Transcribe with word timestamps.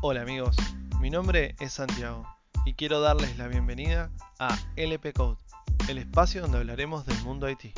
Hola 0.00 0.22
amigos, 0.22 0.54
mi 1.00 1.10
nombre 1.10 1.56
es 1.58 1.72
Santiago 1.72 2.24
y 2.64 2.74
quiero 2.74 3.00
darles 3.00 3.36
la 3.36 3.48
bienvenida 3.48 4.12
a 4.38 4.56
LP 4.76 5.12
Code, 5.12 5.38
el 5.88 5.98
espacio 5.98 6.42
donde 6.42 6.58
hablaremos 6.58 7.04
del 7.04 7.20
mundo 7.24 7.50
IT. 7.50 7.76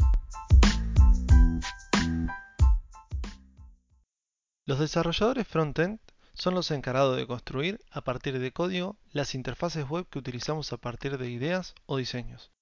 Los 4.67 4.79
desarrolladores 4.79 5.49
frontend 5.49 5.99
son 6.35 6.55
los 6.55 6.71
encargados 6.71 7.17
de 7.17 7.27
construir 7.27 7.81
a 7.91 8.03
partir 8.03 8.39
de 8.39 8.53
código 8.53 8.99
las 9.13 9.35
interfaces 9.35 9.89
web 9.89 10.07
que 10.11 10.19
utilizamos 10.19 10.75
a 10.75 10.77
partir 10.77 11.17
de 11.17 11.31
ideas 11.31 11.75
o 11.87 11.97
diseños. 11.97 12.53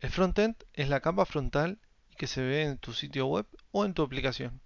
El 0.00 0.08
frontend 0.08 0.56
es 0.72 0.88
la 0.88 1.00
capa 1.00 1.26
frontal 1.26 1.78
que 2.16 2.26
se 2.26 2.40
ve 2.40 2.62
en 2.62 2.78
tu 2.78 2.94
sitio 2.94 3.26
web 3.26 3.46
o 3.70 3.84
en 3.84 3.92
tu 3.92 4.02
aplicación. 4.02 4.62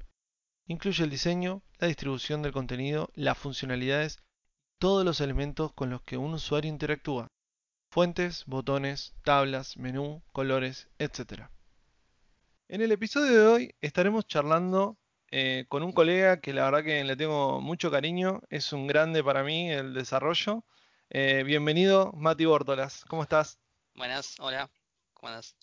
Incluye 0.68 1.04
el 1.04 1.10
diseño, 1.10 1.62
la 1.78 1.86
distribución 1.86 2.42
del 2.42 2.50
contenido, 2.52 3.10
las 3.14 3.38
funcionalidades, 3.38 4.18
todos 4.78 5.04
los 5.04 5.20
elementos 5.20 5.72
con 5.72 5.90
los 5.90 6.02
que 6.02 6.16
un 6.16 6.34
usuario 6.34 6.68
interactúa. 6.68 7.28
Fuentes, 7.88 8.44
botones, 8.46 9.14
tablas, 9.22 9.76
menú, 9.76 10.24
colores, 10.32 10.88
etc. 10.98 11.44
En 12.66 12.80
el 12.80 12.90
episodio 12.90 13.32
de 13.32 13.46
hoy 13.46 13.74
estaremos 13.80 14.26
charlando 14.26 14.98
eh, 15.30 15.66
con 15.68 15.84
un 15.84 15.92
colega 15.92 16.40
que 16.40 16.52
la 16.52 16.64
verdad 16.64 16.82
que 16.82 17.04
le 17.04 17.16
tengo 17.16 17.60
mucho 17.60 17.90
cariño, 17.92 18.40
es 18.50 18.72
un 18.72 18.88
grande 18.88 19.22
para 19.22 19.44
mí 19.44 19.70
el 19.70 19.94
desarrollo. 19.94 20.64
Eh, 21.10 21.44
bienvenido, 21.44 22.12
Mati 22.12 22.44
Bórtolas, 22.44 23.04
¿cómo 23.04 23.22
estás? 23.22 23.60
Buenas, 23.94 24.34
hola, 24.40 24.68
¿cómo 25.14 25.28
andas? 25.28 25.56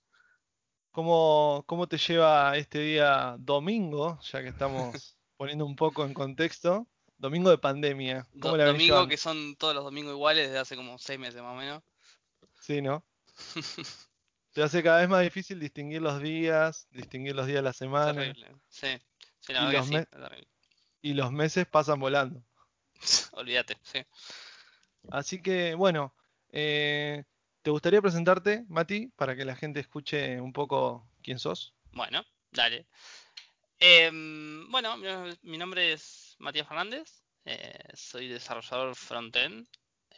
¿Cómo, 0.94 1.64
¿Cómo 1.66 1.88
te 1.88 1.98
lleva 1.98 2.56
este 2.56 2.78
día 2.78 3.36
domingo, 3.40 4.20
ya 4.32 4.44
que 4.44 4.50
estamos 4.50 4.94
poniendo 5.38 5.66
un 5.66 5.76
poco 5.76 6.06
en 6.06 6.14
contexto? 6.14 6.88
Domingo 7.18 7.50
de 7.50 7.58
pandemia. 7.58 8.28
¿Cómo 8.40 8.56
Do 8.56 8.66
domingo 8.68 9.08
que 9.08 9.18
son 9.18 9.56
todos 9.56 9.74
los 9.74 9.84
domingos 9.86 10.14
iguales 10.14 10.50
desde 10.50 10.60
hace 10.60 10.76
como 10.76 11.00
seis 11.00 11.20
meses 11.20 11.42
más 11.42 11.54
o 11.54 11.56
menos. 11.56 11.82
Sí, 12.62 12.84
¿no? 12.84 13.04
Te 14.54 14.62
hace 14.62 14.84
cada 14.84 15.00
vez 15.00 15.10
más 15.10 15.24
difícil 15.24 15.60
distinguir 15.60 16.00
los 16.00 16.22
días, 16.22 16.88
distinguir 16.92 17.34
los 17.36 17.48
días 17.48 17.58
de 17.58 17.64
la 17.64 17.74
semana. 17.74 18.14
Terrible, 18.14 18.56
sí. 18.70 18.96
sí 19.40 19.52
la 19.52 19.70
y, 19.70 19.72
los 19.74 19.88
sí, 19.88 19.96
y 21.02 21.14
los 21.16 21.32
meses 21.32 21.66
pasan 21.66 22.00
volando. 22.00 22.46
Olvídate, 23.32 23.80
sí. 23.82 24.06
Así 25.10 25.42
que, 25.42 25.74
bueno, 25.74 26.14
eh, 26.50 27.24
¿Te 27.64 27.72
gustaría 27.72 28.02
presentarte, 28.02 28.66
Mati, 28.68 29.08
para 29.16 29.38
que 29.38 29.46
la 29.46 29.56
gente 29.56 29.80
escuche 29.80 30.42
un 30.42 30.52
poco 30.52 31.10
quién 31.24 31.40
sos? 31.40 31.74
Bueno, 31.94 32.22
dale. 32.52 32.88
Em, 33.80 34.70
bueno, 34.70 34.98
mi, 35.44 35.58
nombre 35.58 35.94
es 35.94 36.36
Matías 36.40 36.68
Fernández, 36.68 37.24
eh, 37.46 37.80
soy 37.94 38.28
desarrollador 38.28 38.94
frontend 38.98 39.66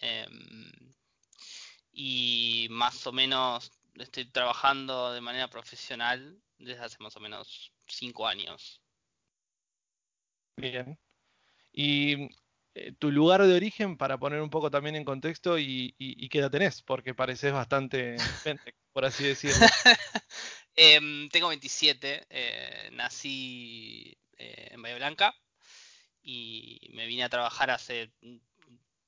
em, 0.01 0.71
y 1.91 2.65
más 2.71 3.05
o 3.05 3.11
menos 3.11 3.71
estoy 3.93 4.25
trabajando 4.25 5.13
de 5.13 5.21
manera 5.21 5.47
profesional 5.47 6.41
desde 6.57 6.83
hace 6.83 6.97
más 6.99 7.15
o 7.15 7.19
menos 7.19 7.71
cinco 7.85 8.27
años. 8.27 8.81
Bien. 10.57 10.97
Y 11.71 12.27
eh, 12.77 12.91
tu 12.99 13.09
lugar 13.09 13.41
de 13.41 13.55
origen 13.55 13.95
para 13.95 14.17
poner 14.17 14.41
un 14.41 14.49
poco 14.49 14.69
también 14.69 14.97
en 14.97 15.05
contexto 15.05 15.57
y, 15.57 15.95
qué 16.29 16.39
edad 16.39 16.51
tenés, 16.51 16.81
porque 16.81 17.15
pareces 17.15 17.53
bastante 17.53 18.17
por 18.93 19.05
así 19.05 19.23
decirlo. 19.23 19.65
Em, 20.77 21.29
tengo 21.29 21.47
27, 21.47 22.27
eh, 22.29 22.89
nací 22.91 24.17
eh, 24.37 24.71
en 24.71 24.81
Bahía 24.81 24.97
Blanca 24.97 25.33
y 26.21 26.89
me 26.91 27.05
vine 27.05 27.23
a 27.23 27.29
trabajar 27.29 27.71
hace 27.71 28.11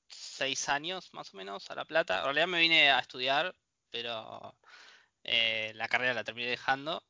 6 0.08 0.70
años 0.70 1.12
más 1.12 1.34
o 1.34 1.36
menos 1.36 1.70
a 1.70 1.74
La 1.74 1.84
Plata. 1.84 2.20
En 2.20 2.24
realidad 2.24 2.46
me 2.46 2.60
vine 2.60 2.90
a 2.90 3.00
estudiar, 3.00 3.54
pero 3.90 4.56
la 5.22 5.88
carrera 5.88 6.14
la 6.14 6.24
terminé 6.24 6.48
dejando. 6.48 7.04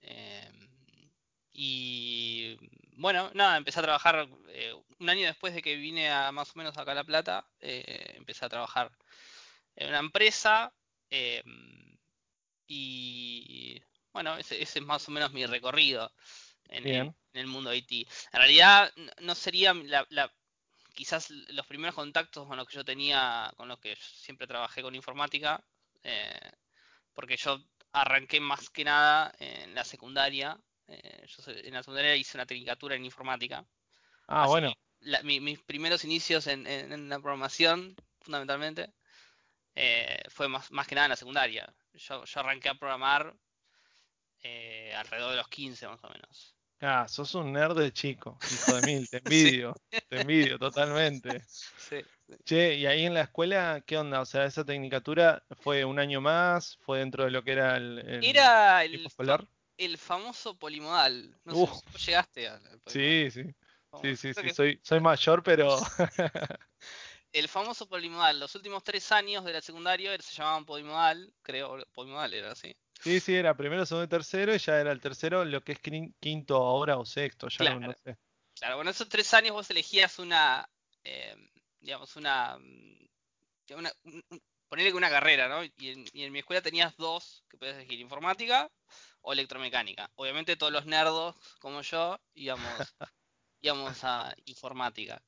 Em, 0.00 0.68
y 1.52 2.56
bueno, 2.96 3.30
nada, 3.34 3.56
empecé 3.56 3.80
a 3.80 3.82
trabajar 3.82 4.28
eh, 4.48 4.72
un 4.98 5.08
año 5.08 5.26
después 5.26 5.54
de 5.54 5.62
que 5.62 5.76
vine 5.76 6.10
a 6.10 6.32
más 6.32 6.50
o 6.50 6.58
menos 6.58 6.76
acá 6.78 6.92
a 6.92 6.94
La 6.94 7.04
Plata, 7.04 7.46
eh, 7.60 8.14
empecé 8.16 8.44
a 8.44 8.48
trabajar 8.48 8.90
en 9.76 9.88
una 9.88 9.98
empresa 9.98 10.72
em, 11.10 11.98
y 12.66 13.82
bueno, 14.12 14.36
ese, 14.36 14.62
es 14.62 14.80
más 14.82 15.08
o 15.08 15.10
menos 15.10 15.32
mi 15.32 15.44
recorrido 15.46 16.12
en, 16.68 17.14
el 17.32 17.46
mundo 17.46 17.74
IT. 17.74 18.08
En 18.32 18.38
realidad 18.38 18.92
no 19.20 19.34
sería 19.34 19.74
la, 19.74 20.32
quizás 20.94 21.30
los 21.30 21.66
primeros 21.66 21.94
contactos 21.94 22.46
con 22.46 22.56
los 22.56 22.66
que 22.68 22.76
yo 22.76 22.84
tenía, 22.84 23.52
con 23.56 23.68
los 23.68 23.78
que 23.80 23.96
siempre 23.96 24.46
trabajé 24.46 24.82
con 24.82 24.94
informática, 24.94 25.64
eh, 26.04 26.52
porque 27.12 27.36
yo 27.36 27.60
arranqué 27.92 28.40
más 28.40 28.70
que 28.70 28.84
nada 28.84 29.32
en 29.38 29.74
la 29.74 29.84
secundaria 29.84 30.58
eh, 30.88 31.26
yo 31.26 31.52
en 31.52 31.74
la 31.74 31.82
secundaria 31.82 32.16
hice 32.16 32.36
una 32.36 32.46
tecnicatura 32.46 32.94
en 32.94 33.04
informática. 33.04 33.64
Ah, 34.26 34.46
bueno. 34.46 34.72
mis 35.22 35.60
primeros 35.62 36.04
inicios 36.04 36.46
en, 36.46 37.08
la 37.08 37.18
programación, 37.20 37.94
fundamentalmente, 38.20 38.92
eh, 39.74 40.22
fue 40.28 40.48
más, 40.48 40.70
más, 40.70 40.86
que 40.86 40.94
nada 40.94 41.06
en 41.06 41.10
la 41.10 41.16
secundaria. 41.16 41.72
Yo, 41.92 42.24
arranqué 42.36 42.68
a 42.68 42.74
programar 42.74 43.34
eh, 44.42 44.94
alrededor 44.96 45.30
de 45.30 45.36
los 45.36 45.48
15 45.48 45.88
más 45.88 46.02
o 46.04 46.08
menos. 46.08 46.54
Ah, 46.80 47.06
sos 47.08 47.34
un 47.34 47.52
nerd 47.52 47.78
de 47.78 47.92
chico, 47.92 48.38
hijo 48.52 48.74
de 48.78 48.82
mil, 48.82 49.08
te 49.08 49.18
envidio, 49.24 49.74
te 50.08 50.20
envidio 50.20 50.58
totalmente. 50.58 51.42
Sí, 51.84 52.02
Che, 52.44 52.76
y 52.76 52.86
ahí 52.86 53.04
en 53.04 53.12
la 53.12 53.20
escuela, 53.20 53.82
¿qué 53.86 53.98
onda? 53.98 54.22
O 54.22 54.24
sea, 54.24 54.46
esa 54.46 54.64
tecnicatura 54.64 55.44
fue 55.60 55.84
un 55.84 55.98
año 55.98 56.22
más, 56.22 56.78
fue 56.80 57.00
dentro 57.00 57.24
de 57.24 57.30
lo 57.30 57.44
que 57.44 57.52
era 57.52 57.76
el, 57.76 57.98
era 58.22 58.82
el 58.82 59.04
escolar 59.04 59.46
el 59.76 59.98
famoso 59.98 60.56
polimodal. 60.58 61.36
No 61.44 61.66
sé 61.66 61.82
si 61.98 62.06
llegaste 62.06 62.48
a. 62.48 62.60
Sí, 62.86 63.30
sí. 63.30 63.44
Sí, 64.02 64.16
sí, 64.16 64.34
sí, 64.34 64.50
soy, 64.50 64.80
soy 64.82 65.00
mayor, 65.00 65.42
pero. 65.42 65.78
el 67.32 67.48
famoso 67.48 67.88
polimodal. 67.88 68.40
Los 68.40 68.54
últimos 68.54 68.82
tres 68.82 69.10
años 69.12 69.44
de 69.44 69.52
la 69.52 69.60
secundaria 69.60 70.16
se 70.20 70.34
llamaban 70.34 70.64
polimodal, 70.64 71.32
creo, 71.42 71.84
polimodal 71.92 72.34
era 72.34 72.52
así. 72.52 72.74
Sí, 73.00 73.20
sí, 73.20 73.34
era 73.34 73.56
primero, 73.56 73.84
segundo 73.84 74.06
y 74.06 74.08
tercero, 74.08 74.54
y 74.54 74.58
ya 74.58 74.80
era 74.80 74.92
el 74.92 75.00
tercero 75.00 75.44
lo 75.44 75.60
que 75.62 75.72
es 75.72 75.80
quinto 76.20 76.56
ahora 76.56 76.96
o 76.96 77.04
sexto, 77.04 77.48
ya 77.48 77.58
claro. 77.58 77.80
no, 77.80 77.92
sé. 77.92 78.16
Claro, 78.58 78.76
bueno, 78.76 78.90
esos 78.90 79.08
tres 79.08 79.34
años 79.34 79.52
vos 79.52 79.68
elegías 79.70 80.18
una, 80.18 80.68
eh, 81.02 81.36
digamos, 81.80 82.16
una, 82.16 82.56
una 83.70 83.92
ponerle 84.68 84.94
una 84.94 85.10
carrera, 85.10 85.48
¿no? 85.48 85.64
Y 85.64 85.88
en, 85.90 86.04
y 86.12 86.22
en, 86.22 86.32
mi 86.32 86.38
escuela 86.38 86.62
tenías 86.62 86.96
dos 86.96 87.44
que 87.48 87.58
podías 87.58 87.76
elegir, 87.76 88.00
informática 88.00 88.70
o 89.24 89.32
electromecánica. 89.32 90.10
Obviamente 90.16 90.56
todos 90.56 90.72
los 90.72 90.86
nerdos 90.86 91.34
como 91.58 91.82
yo 91.82 92.20
íbamos, 92.34 92.62
íbamos 93.60 94.04
a 94.04 94.34
informática. 94.44 95.20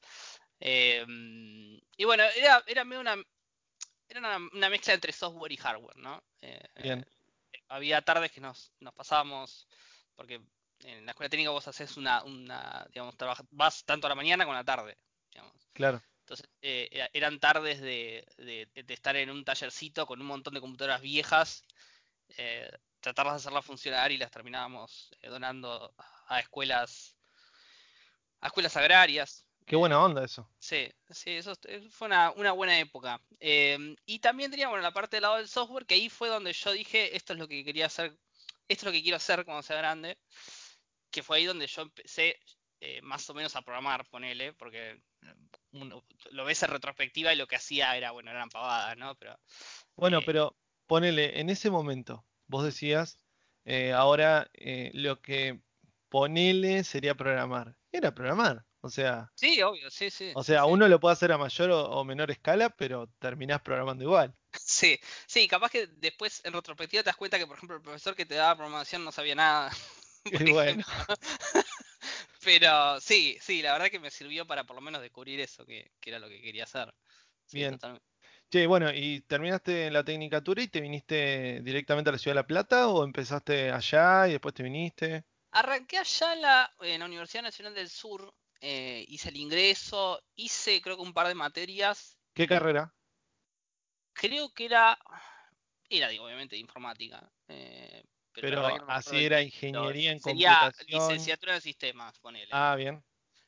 Em, 0.60 1.80
y 1.96 2.04
bueno, 2.04 2.24
era, 2.36 2.62
era 2.66 2.82
una, 2.82 3.16
era 4.08 4.20
una, 4.20 4.68
mezcla 4.70 4.94
entre 4.94 5.12
software 5.12 5.52
y 5.52 5.56
hardware, 5.56 5.96
¿no? 5.96 6.22
Eh, 6.42 6.60
Bien. 6.82 7.06
había 7.68 8.02
tardes 8.02 8.32
que 8.32 8.40
nos, 8.40 8.72
nos 8.80 8.94
pasábamos, 8.94 9.66
porque 10.14 10.42
en 10.80 11.06
la 11.06 11.12
escuela 11.12 11.30
técnica 11.30 11.50
vos 11.50 11.66
haces 11.66 11.96
una, 11.96 12.22
una 12.24 12.86
digamos, 12.90 13.16
trabajas, 13.16 13.46
vas 13.50 13.84
tanto 13.84 14.06
a 14.06 14.10
la 14.10 14.14
mañana 14.14 14.44
como 14.44 14.54
a 14.54 14.60
la 14.60 14.64
tarde, 14.64 14.96
digamos. 15.30 15.68
Claro. 15.72 16.02
Entonces, 16.20 16.48
eh, 16.60 17.08
eran 17.12 17.38
tardes 17.38 17.80
de, 17.80 18.26
de, 18.36 18.68
de, 18.74 18.94
estar 18.94 19.14
en 19.14 19.30
un 19.30 19.44
tallercito 19.44 20.06
con 20.06 20.20
un 20.20 20.26
montón 20.26 20.54
de 20.54 20.60
computadoras 20.60 21.00
viejas, 21.00 21.62
eh, 22.36 22.68
tratar 23.06 23.26
de 23.26 23.36
hacerlas 23.36 23.64
funcionar 23.64 24.10
y 24.10 24.16
las 24.16 24.32
terminábamos 24.32 25.12
eh, 25.22 25.28
donando 25.28 25.94
a 26.26 26.40
escuelas 26.40 27.16
a 28.40 28.48
escuelas 28.48 28.76
agrarias. 28.76 29.46
Qué 29.64 29.76
buena 29.76 30.02
onda 30.02 30.24
eso. 30.24 30.50
Sí, 30.58 30.88
sí, 31.10 31.30
eso 31.30 31.52
fue 31.90 32.08
una, 32.08 32.52
buena 32.52 32.80
época. 32.80 33.20
Em, 33.38 33.94
y 34.06 34.18
también 34.18 34.50
teníamos 34.50 34.80
la 34.82 34.92
parte 34.92 35.16
del 35.16 35.22
lado 35.22 35.36
del 35.36 35.46
software, 35.46 35.86
que 35.86 35.94
ahí 35.94 36.08
fue 36.08 36.28
donde 36.28 36.52
yo 36.52 36.72
dije, 36.72 37.16
esto 37.16 37.32
es 37.32 37.38
lo 37.38 37.46
que 37.46 37.64
quería 37.64 37.86
hacer, 37.86 38.18
esto 38.66 38.80
es 38.80 38.84
lo 38.84 38.92
que 38.92 39.02
quiero 39.02 39.18
hacer 39.18 39.44
cuando 39.44 39.62
sea 39.62 39.76
grande, 39.76 40.18
que 41.12 41.22
fue 41.22 41.36
ahí 41.36 41.44
donde 41.44 41.68
yo 41.68 41.82
empecé 41.82 42.40
eh, 42.80 43.00
más 43.02 43.30
o 43.30 43.34
menos 43.34 43.54
a 43.54 43.62
programar, 43.62 44.04
ponele, 44.06 44.52
porque 44.52 45.00
lo 46.30 46.44
ves 46.44 46.62
en 46.64 46.70
retrospectiva 46.70 47.32
y 47.32 47.36
lo 47.36 47.46
que 47.46 47.56
hacía 47.56 47.96
era, 47.96 48.10
bueno, 48.10 48.32
eran 48.32 48.50
pavadas, 48.50 48.96
¿no? 48.96 49.14
Pero, 49.14 49.38
bueno, 49.94 50.20
pero 50.22 50.56
ponele, 50.86 51.40
en 51.40 51.50
ese 51.50 51.70
momento, 51.70 52.24
vos 52.46 52.64
decías, 52.64 53.18
eh, 53.64 53.92
ahora 53.92 54.50
eh, 54.54 54.90
lo 54.94 55.20
que 55.20 55.60
ponele 56.08 56.84
sería 56.84 57.14
programar. 57.14 57.76
Era 57.92 58.14
programar, 58.14 58.64
o 58.80 58.88
sea. 58.88 59.32
Sí, 59.34 59.60
obvio, 59.62 59.90
sí, 59.90 60.10
sí. 60.10 60.32
O 60.34 60.44
sea, 60.44 60.64
uno 60.66 60.88
lo 60.88 61.00
puede 61.00 61.14
hacer 61.14 61.32
a 61.32 61.38
mayor 61.38 61.70
o, 61.70 62.04
menor 62.04 62.30
escala, 62.30 62.70
pero 62.70 63.08
terminás 63.18 63.60
programando 63.60 64.04
igual. 64.04 64.34
Sí, 64.58 64.98
sí, 65.26 65.46
capaz 65.48 65.70
que 65.70 65.86
después 65.86 66.40
en 66.42 66.54
retrospectiva 66.54 67.02
te 67.02 67.10
das 67.10 67.16
cuenta 67.16 67.38
que, 67.38 67.46
por 67.46 67.56
ejemplo, 67.58 67.76
el 67.76 67.82
profesor 67.82 68.16
que 68.16 68.24
te 68.24 68.36
daba 68.36 68.56
programación 68.56 69.04
no 69.04 69.12
sabía 69.12 69.34
nada. 69.34 69.70
Y 70.48 70.50
bueno. 70.50 70.82
Pero 72.42 72.98
sí, 73.00 73.36
sí, 73.40 73.60
la 73.60 73.72
verdad 73.72 73.90
que 73.90 74.00
me 74.00 74.10
sirvió 74.10 74.46
para 74.46 74.64
por 74.64 74.74
lo 74.74 74.82
menos 74.82 75.02
descubrir 75.02 75.40
eso, 75.40 75.66
que, 75.66 75.92
que 76.00 76.10
era 76.10 76.18
lo 76.18 76.28
que 76.28 76.40
quería 76.40 76.64
hacer. 76.64 76.94
Sí, 77.44 77.58
Bien. 77.58 77.72
totalmente. 77.72 78.06
Che, 78.50 78.66
bueno, 78.66 78.90
¿y 78.92 79.20
terminaste 79.22 79.90
la 79.90 80.04
Tecnicatura 80.04 80.60
y 80.62 80.68
te 80.68 80.80
viniste 80.80 81.60
directamente 81.62 82.10
a 82.10 82.12
la 82.12 82.18
Ciudad 82.18 82.34
de 82.34 82.40
La 82.42 82.46
Plata 82.46 82.88
o 82.88 83.04
empezaste 83.04 83.70
allá 83.70 84.26
y 84.28 84.32
después 84.32 84.54
te 84.54 84.62
viniste? 84.62 85.24
Arranqué 85.50 85.98
allá 85.98 86.34
en 86.34 86.40
la, 86.42 86.74
en 86.80 87.00
la 87.00 87.06
Universidad 87.06 87.42
Nacional 87.42 87.74
del 87.74 87.88
Sur, 87.90 88.32
eh, 88.60 89.04
hice 89.08 89.30
el 89.30 89.36
ingreso, 89.36 90.22
hice 90.36 90.80
creo 90.80 90.96
que 90.96 91.02
un 91.02 91.12
par 91.14 91.26
de 91.28 91.34
materias. 91.34 92.16
¿Qué 92.34 92.46
carrera? 92.46 92.94
Creo 94.12 94.52
que 94.54 94.64
era, 94.66 94.98
era 95.90 96.08
digo, 96.08 96.24
obviamente 96.26 96.56
informática, 96.56 97.30
eh, 97.48 98.02
pero 98.32 98.42
Pero 98.42 98.60
no 98.60 98.86
así 98.88 99.24
era 99.24 99.42
ingeniería 99.42 100.12
en 100.12 100.18
Sería 100.18 100.58
computación. 100.60 100.86
licenciatura 100.86 101.56
en 101.56 101.60
sistemas, 101.62 102.18
ponele. 102.20 102.52
Ah, 102.52 102.74
bien. 102.76 103.04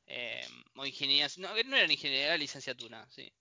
Eh, 0.06 0.46
o 0.76 0.86
ingeniería, 0.86 1.28
no, 1.38 1.48
no 1.64 1.76
era 1.76 1.86
ni 1.86 1.94
ingeniería, 1.94 2.26
era 2.28 2.36
licenciatura, 2.38 3.08
sí. 3.10 3.32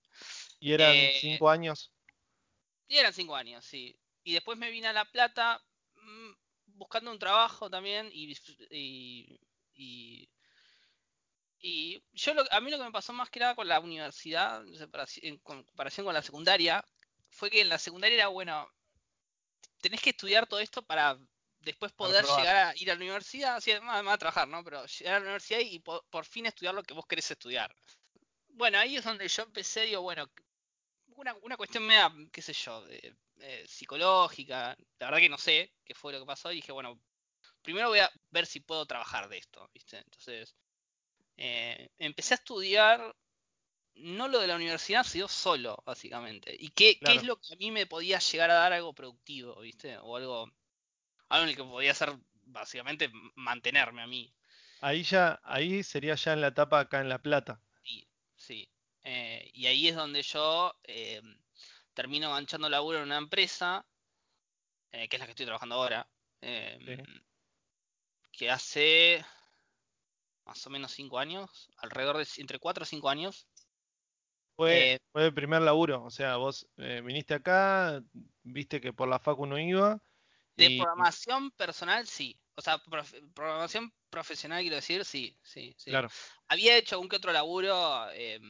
¿Y 0.60 0.72
eran 0.72 1.10
Eh, 1.10 1.10
cinco 1.10 1.48
años? 1.50 1.92
y 2.86 2.96
eran 2.98 3.12
cinco 3.12 3.36
años, 3.36 3.64
sí. 3.64 3.98
Y 4.24 4.34
después 4.34 4.58
me 4.58 4.70
vine 4.70 4.88
a 4.88 4.92
La 4.92 5.04
Plata 5.04 5.62
mm, 5.94 6.30
buscando 6.66 7.10
un 7.10 7.18
trabajo 7.18 7.70
también 7.70 8.08
y, 8.12 8.32
y, 8.70 9.40
y, 9.74 10.30
y 11.60 12.02
yo 12.12 12.34
lo- 12.34 12.44
a 12.52 12.60
mí 12.60 12.70
lo 12.70 12.78
que 12.78 12.84
me 12.84 12.92
pasó 12.92 13.12
más 13.12 13.30
que 13.30 13.40
nada 13.40 13.54
con 13.54 13.68
la 13.68 13.80
universidad, 13.80 14.62
en 15.22 15.38
comparación 15.38 16.04
con 16.06 16.14
la 16.14 16.22
secundaria, 16.22 16.84
fue 17.30 17.50
que 17.50 17.60
en 17.60 17.68
la 17.68 17.78
secundaria 17.78 18.16
era, 18.16 18.28
bueno, 18.28 18.68
tenés 19.80 20.00
que 20.00 20.10
estudiar 20.10 20.46
todo 20.46 20.60
esto 20.60 20.82
para 20.82 21.18
después 21.60 21.92
poder 21.92 22.24
llegar 22.26 22.56
a 22.56 22.72
ir 22.76 22.90
a 22.90 22.94
la 22.94 23.00
universidad, 23.00 23.56
así, 23.56 23.72
más, 23.82 24.02
más 24.04 24.14
a 24.14 24.18
trabajar, 24.18 24.48
¿no? 24.48 24.62
Pero 24.64 24.86
llegar 24.86 25.14
a 25.14 25.18
la 25.18 25.24
universidad 25.24 25.60
y 25.60 25.78
po- 25.80 26.04
por 26.10 26.24
fin 26.24 26.46
estudiar 26.46 26.74
lo 26.74 26.82
que 26.82 26.94
vos 26.94 27.06
querés 27.06 27.30
estudiar. 27.30 27.74
Bueno, 28.48 28.78
ahí 28.78 28.96
es 28.96 29.04
donde 29.04 29.28
yo 29.28 29.42
empecé, 29.44 29.82
digo, 29.82 30.02
bueno, 30.02 30.30
una, 31.18 31.34
una 31.42 31.56
cuestión 31.56 31.84
media, 31.84 32.12
qué 32.32 32.40
sé 32.40 32.52
yo, 32.52 32.84
de, 32.84 33.14
eh, 33.40 33.64
psicológica, 33.66 34.76
la 34.98 35.06
verdad 35.06 35.18
que 35.18 35.28
no 35.28 35.38
sé 35.38 35.72
qué 35.84 35.94
fue 35.94 36.12
lo 36.12 36.20
que 36.20 36.26
pasó, 36.26 36.52
y 36.52 36.56
dije, 36.56 36.72
bueno, 36.72 37.00
primero 37.62 37.88
voy 37.88 37.98
a 37.98 38.10
ver 38.30 38.46
si 38.46 38.60
puedo 38.60 38.86
trabajar 38.86 39.28
de 39.28 39.38
esto, 39.38 39.68
¿viste? 39.74 39.98
Entonces, 39.98 40.54
eh, 41.36 41.90
empecé 41.98 42.34
a 42.34 42.36
estudiar, 42.36 43.14
no 43.94 44.28
lo 44.28 44.38
de 44.38 44.46
la 44.46 44.56
universidad, 44.56 45.04
sino 45.04 45.26
solo, 45.26 45.82
básicamente. 45.84 46.54
¿Y 46.56 46.68
qué, 46.68 46.98
qué 47.00 47.16
es 47.16 47.24
lo 47.24 47.36
que 47.36 47.54
a 47.54 47.56
mí 47.56 47.72
me 47.72 47.86
podía 47.86 48.20
llegar 48.20 48.50
a 48.50 48.54
dar 48.54 48.72
algo 48.72 48.94
productivo, 48.94 49.60
¿viste? 49.60 49.98
O 49.98 50.16
algo, 50.16 50.48
algo 51.28 51.44
en 51.44 51.50
el 51.50 51.56
que 51.56 51.64
podía 51.64 51.90
hacer, 51.90 52.16
básicamente, 52.44 53.10
mantenerme 53.34 54.02
a 54.02 54.06
mí. 54.06 54.32
Ahí 54.80 55.02
ya, 55.02 55.40
ahí 55.42 55.82
sería 55.82 56.14
ya 56.14 56.34
en 56.34 56.42
la 56.42 56.48
etapa 56.48 56.78
acá 56.78 57.00
en 57.00 57.08
La 57.08 57.20
Plata. 57.20 57.60
Sí, 57.82 58.06
sí. 58.36 58.68
Eh, 59.10 59.50
y 59.54 59.66
ahí 59.66 59.88
es 59.88 59.96
donde 59.96 60.22
yo 60.22 60.72
eh, 60.84 61.22
termino 61.94 62.30
ganchando 62.32 62.68
laburo 62.68 62.98
en 62.98 63.04
una 63.04 63.18
empresa, 63.18 63.86
eh, 64.92 65.08
que 65.08 65.16
es 65.16 65.20
la 65.20 65.26
que 65.26 65.32
estoy 65.32 65.46
trabajando 65.46 65.74
ahora, 65.76 66.08
Sí. 66.84 66.94
que 68.32 68.50
hace 68.50 69.22
más 70.44 70.66
o 70.66 70.70
menos 70.70 70.90
5 70.90 71.20
años, 71.20 71.70
alrededor 71.76 72.16
de 72.16 72.26
entre 72.38 72.58
4 72.58 72.82
o 72.82 72.86
5 72.86 73.08
años. 73.08 73.46
Fue, 74.56 74.98
fue 75.12 75.26
el 75.26 75.34
primer 75.34 75.62
laburo. 75.62 76.04
O 76.04 76.10
sea, 76.10 76.36
vos 76.36 76.68
viniste 76.76 77.34
acá, 77.34 78.02
viste 78.42 78.80
que 78.80 78.92
por 78.92 79.08
la 79.08 79.18
facu 79.20 79.46
no 79.46 79.58
iba 79.58 80.02
de 80.56 80.70
y 80.70 80.70
programación 80.70 81.50
personal, 81.52 82.06
sí. 82.06 82.40
O 82.56 82.60
sea, 82.60 82.78
prof- 82.78 83.14
programación 83.34 83.92
profesional, 84.10 84.60
quiero 84.62 84.76
decir, 84.76 85.04
sí, 85.04 85.38
sí, 85.42 85.74
sí. 85.78 86.00
claro, 86.00 86.12
Había 86.48 86.76
hecho 86.76 86.96
algún 86.96 87.08
que 87.08 87.16
otro 87.16 87.32
laburo. 87.32 88.08
eh, 88.12 88.40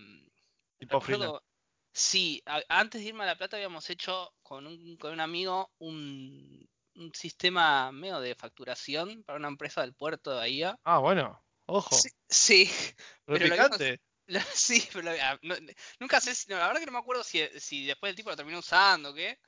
tipo 0.78 1.00
recuerdo, 1.00 1.44
sí, 1.92 2.42
a- 2.46 2.62
antes 2.68 3.00
de 3.02 3.08
irme 3.08 3.24
a 3.24 3.26
La 3.26 3.36
Plata 3.38 3.56
habíamos 3.56 3.88
hecho 3.90 4.32
con 4.42 4.66
un, 4.66 4.96
con 4.96 5.12
un 5.12 5.20
amigo 5.20 5.70
un, 5.78 6.68
un 6.94 7.14
sistema 7.14 7.92
medio 7.92 8.20
de 8.20 8.34
facturación 8.34 9.22
para 9.24 9.38
una 9.38 9.48
empresa 9.48 9.80
del 9.82 9.94
puerto 9.94 10.30
de 10.30 10.36
Bahía. 10.36 10.78
Ah, 10.84 10.98
bueno, 10.98 11.42
ojo, 11.66 11.96
Sí, 11.96 12.10
sí, 12.28 12.70
pero 13.26 13.46
lo 13.46 13.54
habíamos, 13.54 13.78
repicante. 13.78 14.00
lo- 14.26 14.40
sí, 14.54 14.88
pero 14.92 15.10
lo- 15.12 15.22
ah, 15.22 15.38
no- 15.42 15.56
nunca 16.00 16.20
sé, 16.20 16.32
no, 16.50 16.58
la 16.58 16.66
verdad 16.68 16.80
que 16.80 16.86
no 16.86 16.92
me 16.92 16.98
acuerdo 16.98 17.22
si, 17.24 17.40
si 17.58 17.86
después 17.86 18.10
el 18.10 18.16
tipo 18.16 18.30
lo 18.30 18.36
terminó 18.36 18.58
usando 18.58 19.10
o 19.10 19.14
qué. 19.14 19.38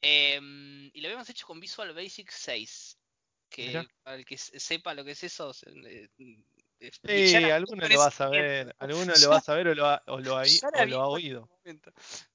Em, 0.00 0.90
y 0.94 1.00
lo 1.00 1.08
habíamos 1.08 1.28
hecho 1.28 1.46
con 1.46 1.58
Visual 1.60 1.92
Basic 1.92 2.30
6, 2.30 2.98
Mirá. 3.56 3.82
que 3.82 3.88
para 4.02 4.16
el 4.16 4.24
que 4.24 4.38
se- 4.38 4.60
sepa 4.60 4.94
lo 4.94 5.04
que 5.04 5.12
es 5.12 5.24
eso, 5.24 5.52
eh, 5.66 6.08
Sí, 6.80 7.34
era 7.34 7.56
alguno 7.56 7.88
lo 7.88 7.98
va 7.98 8.06
a 8.06 8.10
saber, 8.10 8.66
¿no? 8.66 8.72
alguno 8.78 9.12
lo 9.20 9.30
va 9.30 9.36
a 9.36 9.40
saber 9.40 9.68
o 9.68 9.74
lo 9.74 9.86
ha, 9.86 10.02
o 10.06 10.20
lo 10.20 10.36
ha, 10.38 10.42
o 10.42 10.84
lo 10.86 11.00
ha 11.00 11.08
oído. 11.08 11.48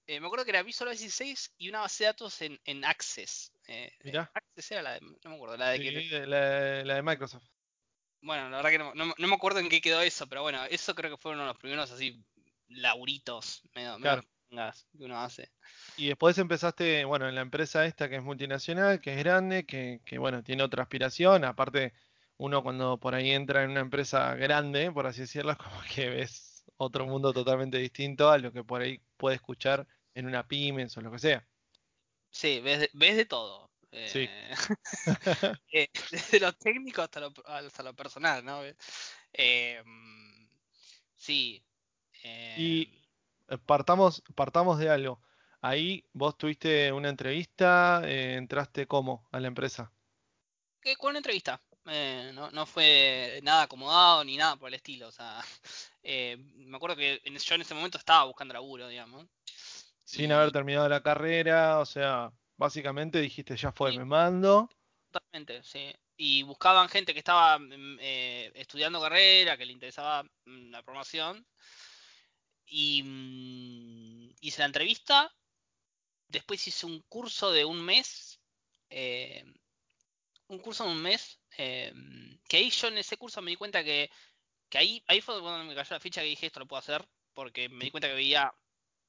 Eh, 0.08 0.20
me 0.20 0.26
acuerdo 0.28 0.44
que 0.46 0.52
era 0.52 0.64
Visual 0.64 0.90
Basic 0.90 1.10
6 1.10 1.54
y 1.58 1.70
una 1.70 1.80
base 1.82 2.04
de 2.04 2.08
datos 2.10 2.42
en, 2.42 2.60
en 2.66 2.84
Access. 2.84 3.52
Eh, 3.68 3.86
eh, 3.86 4.00
Mirá, 4.04 4.30
Access 4.34 4.72
era 4.72 4.82
la 4.82 4.94
de, 4.94 5.02
no 5.02 5.30
me 5.30 5.36
acuerdo, 5.36 5.58
la 5.58 5.70
de 5.70 5.78
sí, 5.78 6.10
que, 6.10 6.26
la, 6.28 6.84
la 6.84 6.96
de 6.96 7.02
Microsoft. 7.02 7.46
bueno, 8.22 8.50
la 8.50 8.58
verdad 8.58 8.70
que 8.72 8.78
no, 8.80 8.94
no- 8.96 9.14
no 9.18 9.28
me 9.28 9.36
acuerdo 9.36 9.60
en 9.60 9.70
qué 9.70 9.82
quedó 9.82 10.02
eso, 10.02 10.28
pero 10.28 10.42
bueno, 10.42 10.64
eso 10.66 10.94
creo 10.96 11.12
que 11.12 11.18
fue 11.22 11.32
uno 11.32 11.42
de 11.42 11.48
los 11.48 11.58
primeros 11.58 11.92
así 11.92 12.24
medio, 13.72 13.98
medio 14.00 14.00
Claro. 14.00 14.22
que 14.98 15.04
uno 15.06 15.20
hace. 15.20 15.52
Y 15.98 16.08
después 16.08 16.38
empezaste, 16.38 17.06
bueno, 17.06 17.28
en 17.28 17.36
la 17.36 17.42
empresa 17.42 17.86
esta 17.86 18.10
que 18.10 18.18
es 18.18 18.24
multinacional, 18.24 19.00
que 19.02 19.14
es 19.14 19.20
grande, 19.20 19.66
que, 19.66 20.02
que 20.06 20.18
bueno, 20.18 20.44
tiene 20.44 20.64
otra 20.64 20.84
aspiración. 20.84 21.44
Aparte, 21.44 21.94
uno 22.38 22.64
cuando 22.64 23.00
por 23.00 23.16
ahí 23.16 23.32
entra 23.32 23.64
en 23.64 23.72
una 23.72 23.82
empresa 23.82 24.36
grande, 24.36 24.92
por 24.92 25.08
así 25.08 25.22
decirlo, 25.22 25.58
como 25.58 25.82
que 25.94 26.10
ves 26.10 26.66
otro 26.78 27.06
mundo 27.06 27.34
totalmente 27.34 27.78
distinto 27.78 28.30
a 28.30 28.38
lo 28.38 28.52
que 28.52 28.64
por 28.64 28.82
ahí 28.82 29.02
puede 29.18 29.36
escuchar 29.36 29.88
en 30.14 30.26
una 30.26 30.48
pymes 30.48 30.98
o 30.98 31.02
lo 31.02 31.12
que 31.12 31.20
sea. 31.20 31.48
Sí, 32.30 32.60
ves 32.62 32.80
de, 32.80 32.90
ves 32.94 33.16
de 33.16 33.26
todo. 33.26 33.72
Sí. 34.08 34.28
Eh, 34.30 34.56
eh, 35.72 35.88
desde 36.12 36.40
lo 36.40 36.54
técnico 36.54 37.02
hasta 37.02 37.20
lo, 37.20 37.32
hasta 37.46 37.84
lo 37.84 37.96
personal, 37.96 38.44
¿no? 38.44 38.62
Eh, 39.34 39.82
mm, 39.86 40.48
sí. 41.16 41.64
Y 42.58 42.90
eh, 43.50 43.58
partamos, 43.66 44.24
partamos 44.36 44.80
de 44.80 44.90
algo. 44.90 45.22
Ahí 45.62 46.06
vos 46.12 46.38
tuviste 46.38 46.92
una 46.92 47.10
entrevista, 47.10 48.02
entraste 48.06 48.88
cómo 48.88 49.28
a 49.32 49.40
la 49.40 49.48
empresa. 49.48 49.94
una 51.02 51.18
entrevista. 51.18 51.62
Eh, 51.88 52.32
no, 52.34 52.52
no 52.52 52.66
fue 52.66 53.40
nada 53.44 53.64
acomodado 53.64 54.24
ni 54.24 54.38
nada 54.38 54.56
por 54.56 54.70
el 54.70 54.76
estilo. 54.76 55.08
O 55.08 55.12
sea, 55.12 55.42
eh, 56.04 56.38
me 56.56 56.78
acuerdo 56.78 56.96
que 56.96 57.22
yo 57.24 57.56
en 57.56 57.62
ese 57.62 57.74
momento 57.74 57.98
estaba 57.98 58.26
buscando 58.26 58.54
laburo, 58.54 58.88
digamos. 58.88 59.28
Sin 60.06 60.32
haber 60.32 60.52
terminado 60.52 60.88
la 60.90 61.02
carrera, 61.04 61.80
o 61.80 61.86
sea, 61.86 62.32
básicamente 62.58 63.20
dijiste, 63.20 63.56
ya 63.58 63.72
fue, 63.72 63.92
sí, 63.92 63.98
me 63.98 64.06
mando. 64.06 64.70
totalmente, 65.12 65.64
sí. 65.64 65.94
Y 66.18 66.44
buscaban 66.44 66.90
gente 66.90 67.14
que 67.14 67.20
estaba 67.20 67.58
mm, 67.60 67.98
eh, 68.00 68.52
estudiando 68.56 69.02
carrera, 69.02 69.58
que 69.58 69.66
le 69.66 69.74
interesaba 69.74 70.24
mm, 70.46 70.72
la 70.72 70.84
programación. 70.84 71.46
Y 72.66 73.04
mm, 73.04 74.36
hice 74.42 74.60
la 74.60 74.66
entrevista. 74.66 75.34
Después 76.28 76.68
hice 76.68 76.86
un 76.86 77.02
curso 77.10 77.52
de 77.52 77.66
un 77.66 77.84
mes. 77.84 78.40
eh, 78.90 79.44
un 80.54 80.60
curso 80.60 80.86
de 80.86 80.92
un 80.92 81.02
mes. 81.02 81.40
eh, 81.58 81.94
que 82.48 82.58
ahí 82.58 82.70
yo 82.70 82.88
en 82.88 82.98
ese 82.98 83.18
curso 83.18 83.42
me 83.42 83.52
di 83.52 83.58
cuenta 83.58 83.84
que, 83.84 84.10
que 84.70 84.78
ahí, 84.80 85.04
ahí 85.08 85.22
fue 85.22 85.42
cuando 85.42 85.66
me 85.66 85.76
cayó 85.76 85.96
la 85.96 86.00
ficha 86.02 86.22
que 86.22 86.28
dije 86.30 86.48
esto 86.48 86.60
lo 86.62 86.68
puedo 86.68 86.80
hacer. 86.80 87.08
Porque 87.34 87.70
me 87.70 87.86
di 87.86 87.92
cuenta 87.92 88.08
que 88.10 88.16
veía. 88.16 88.54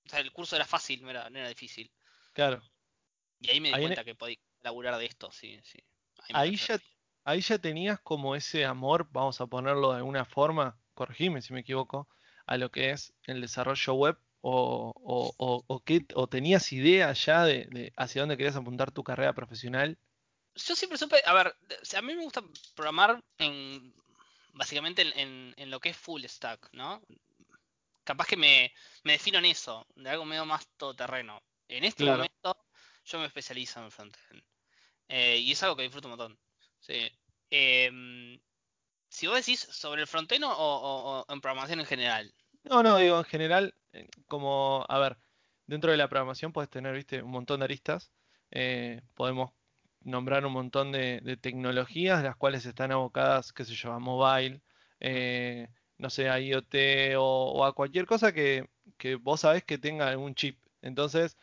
O 0.07 0.11
sea, 0.11 0.21
el 0.21 0.33
curso 0.33 0.57
era 0.57 0.67
fácil, 0.67 1.03
no 1.03 1.11
era, 1.11 1.31
no 1.31 1.39
era 1.39 1.49
difícil. 1.49 1.93
Claro. 2.33 2.63
Y 3.41 3.51
ahí 3.51 3.61
me 3.61 3.69
di 3.69 3.77
Ahí, 3.77 3.85
en 3.85 3.93
e- 3.93 3.97
cuenta 3.97 4.05
que 4.05 4.15
podía 4.17 4.39
laburar 4.63 4.99
de 4.99 5.07
esto, 5.07 5.31
sí, 5.31 5.61
sí. 5.63 5.79
Ahí 6.33 6.57
ya, 6.57 6.79
ahí 7.25 7.41
ya 7.41 7.59
tenías 7.59 8.01
como 8.01 8.35
ese 8.37 8.65
amor, 8.65 9.09
vamos 9.13 9.41
a 9.41 9.47
ponerlo 9.47 9.91
de 9.93 9.99
alguna 9.99 10.25
forma, 10.25 10.79
corregime 10.95 11.41
si 11.43 11.53
me 11.53 11.61
equivoco, 11.61 12.09
a 12.47 12.57
lo 12.57 12.71
que 12.71 12.91
es 12.91 13.15
el 13.25 13.41
desarrollo 13.41 13.95
web 13.95 14.19
o, 14.41 14.93
o, 14.95 15.35
o, 15.39 15.65
o 15.67 15.81
qué- 15.85 16.07
o 16.15 16.27
tenías 16.29 16.73
idea 16.73 17.13
ya 17.15 17.45
de, 17.45 17.67
de 17.71 17.93
hacia 17.97 18.23
dónde 18.23 18.37
querías 18.37 18.57
apuntar 18.57 18.91
tu 18.93 19.03
carrera 19.05 19.35
profesional. 19.35 19.99
Yo 20.57 20.77
siempre 20.77 20.99
supe, 20.99 21.21
a 21.25 21.33
ver, 21.35 21.55
a 21.97 22.03
mí 22.03 22.15
me 22.15 22.23
gusta 22.25 22.43
programar 22.75 23.23
en 23.39 23.93
básicamente 24.53 25.03
en, 25.03 25.19
en- 25.19 25.55
en 25.57 25.71
lo 25.71 25.81
que 25.81 25.91
es 25.91 25.97
full 25.97 26.25
stack, 26.25 26.71
¿no? 26.73 27.03
Capaz 28.05 28.27
que 28.27 28.37
me, 28.37 28.73
me 29.03 29.13
defino 29.13 29.39
en 29.39 29.47
eso, 29.47 29.87
de 29.97 30.11
algo 30.11 30.25
medio 30.25 30.45
más 30.45 30.67
todoterreno. 30.77 31.43
En 31.69 31.85
este 31.85 32.05
Claro. 32.05 32.19
momento 32.19 32.57
yo 33.05 33.19
me 33.19 33.27
especializo 33.27 33.83
en 33.83 33.91
frontend. 33.91 34.43
eh, 35.09 35.39
y 35.39 35.53
es 35.53 35.63
algo 35.63 35.77
que 35.77 35.83
disfruto 35.85 36.09
un 36.09 36.13
montón. 36.17 36.39
Sí. 36.81 37.11
Em, 37.51 38.41
si 39.09 39.27
vos 39.27 39.37
decís 39.37 39.61
sobre 39.61 40.03
el 40.03 40.09
frontend 40.09 40.45
o, 40.45 40.51
o- 40.51 41.25
o 41.29 41.33
en 41.33 41.41
programación 41.41 41.81
en 41.81 41.87
general. 41.87 42.35
No, 42.65 42.83
no, 42.83 42.97
digo, 42.99 43.19
en 43.19 43.25
general, 43.25 43.75
eh, 43.93 44.09
como, 44.29 44.85
a 44.89 44.99
ver, 44.99 45.19
dentro 45.67 45.91
de 45.91 45.97
la 45.97 46.09
programación 46.09 46.53
puedes 46.53 46.71
tener, 46.71 46.95
viste, 46.95 47.23
un 47.23 47.31
montón 47.31 47.61
de 47.61 47.65
aristas. 47.65 48.13
eh, 48.51 49.03
podemos 49.15 49.53
nombrar 50.05 50.47
un 50.47 50.53
montón 50.53 50.93
de, 50.93 51.21
de 51.23 51.37
tecnologías, 51.37 52.23
las 52.23 52.37
cuales 52.37 52.67
están 52.67 52.93
abocadas, 52.93 53.53
qué 53.53 53.65
sé 53.65 53.75
yo, 53.75 53.93
a 53.93 53.99
mobile, 53.99 54.61
eh, 55.01 55.69
no 55.99 56.11
sé, 56.11 56.29
a 56.29 56.41
IoT 56.41 56.75
o, 57.19 57.65
a 57.65 57.75
cualquier 57.75 58.07
cosa 58.07 58.33
que, 58.33 58.69
vos 59.21 59.41
sabés 59.41 59.65
que 59.65 59.79
tenga 59.79 60.09
algún 60.09 60.35
chip. 60.35 60.59
Entonces, 60.83 61.37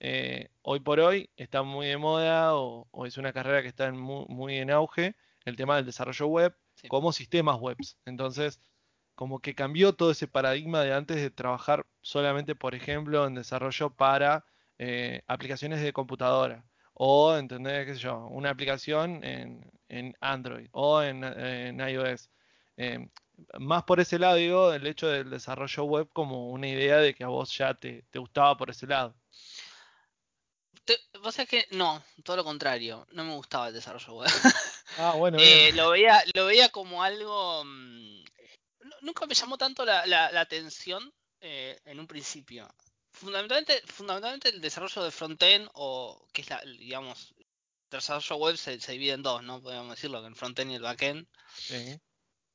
eh, 0.00 0.50
hoy 0.62 0.80
por 0.80 1.00
hoy 1.00 1.30
está 1.36 1.62
muy 1.62 1.86
de 1.88 1.96
moda 1.98 2.54
o, 2.56 2.88
es 3.06 3.18
una 3.18 3.32
carrera 3.32 3.62
que 3.62 3.68
está 3.68 3.90
muy, 3.92 4.56
en 4.58 4.70
auge 4.70 5.16
el 5.44 5.56
tema 5.56 5.76
del 5.76 5.86
desarrollo 5.86 6.26
web 6.26 6.56
como 6.88 7.12
sistemas 7.12 7.58
webs. 7.60 7.98
Entonces, 8.04 8.60
como 9.14 9.40
que 9.40 9.54
cambió 9.54 9.94
todo 9.94 10.10
ese 10.12 10.28
paradigma 10.28 10.82
de 10.82 10.94
antes 10.94 11.16
de 11.18 11.30
trabajar 11.30 11.86
solamente, 12.02 12.54
por 12.54 12.74
ejemplo, 12.74 13.26
en 13.26 13.34
desarrollo 13.34 13.90
para 13.90 14.44
eh, 14.78 15.22
aplicaciones 15.26 15.80
de 15.82 15.92
computadora 15.92 16.64
o 16.98 17.36
entender, 17.36 17.86
qué 17.86 17.94
sé 17.94 18.00
yo, 18.00 18.26
una 18.26 18.50
aplicación 18.50 19.22
en, 19.24 20.16
Android 20.20 20.68
o 20.72 21.00
en, 21.00 21.80
iOS. 21.80 22.28
Em, 22.76 23.08
más 23.58 23.84
por 23.84 24.00
ese 24.00 24.18
lado, 24.18 24.34
digo, 24.34 24.72
el 24.72 24.86
hecho 24.86 25.06
del 25.06 25.30
desarrollo 25.30 25.84
web 25.84 26.08
como 26.12 26.50
una 26.50 26.68
idea 26.68 26.98
de 26.98 27.14
que 27.14 27.22
a 27.22 27.28
vos 27.28 27.56
ya 27.56 27.74
te, 27.74 28.04
gustaba 28.14 28.56
por 28.56 28.70
ese 28.70 28.86
lado. 28.88 29.14
vos 31.22 31.34
sabés 31.34 31.48
que 31.48 31.66
no, 31.70 32.02
todo 32.24 32.36
lo 32.36 32.44
contrario, 32.44 33.06
no 33.12 33.24
me 33.24 33.34
gustaba 33.34 33.68
el 33.68 33.74
desarrollo 33.74 34.14
web. 34.14 34.30
Ah, 34.96 35.12
bueno. 35.12 35.36
Eh, 35.38 35.70
lo, 35.74 35.90
veía, 35.90 36.24
lo 36.34 36.46
veía 36.46 36.70
como 36.70 37.02
algo... 37.04 37.62
Mm, 37.62 38.24
nunca 39.02 39.26
me 39.26 39.34
llamó 39.34 39.56
tanto 39.58 39.84
la, 39.84 40.40
atención 40.40 41.12
eh, 41.40 41.78
en 41.84 42.00
un 42.00 42.06
principio. 42.08 42.66
Fundamentalmente, 43.18 43.82
fundamentalmente 43.86 44.48
el 44.50 44.60
desarrollo 44.60 45.02
de 45.02 45.10
frontend 45.10 45.68
o 45.74 46.24
que 46.32 46.42
es 46.42 46.50
la, 46.50 46.60
digamos, 46.60 47.34
el 47.36 47.46
desarrollo 47.90 48.36
web 48.36 48.56
se, 48.56 48.76
divide 48.76 49.14
en 49.14 49.22
dos, 49.22 49.42
¿no? 49.42 49.60
Podríamos 49.60 49.96
decirlo, 49.96 50.24
el 50.24 50.36
frontend 50.36 50.70
y 50.70 50.74
el 50.76 50.82
backend. 50.82 51.26
Sí. 51.56 52.00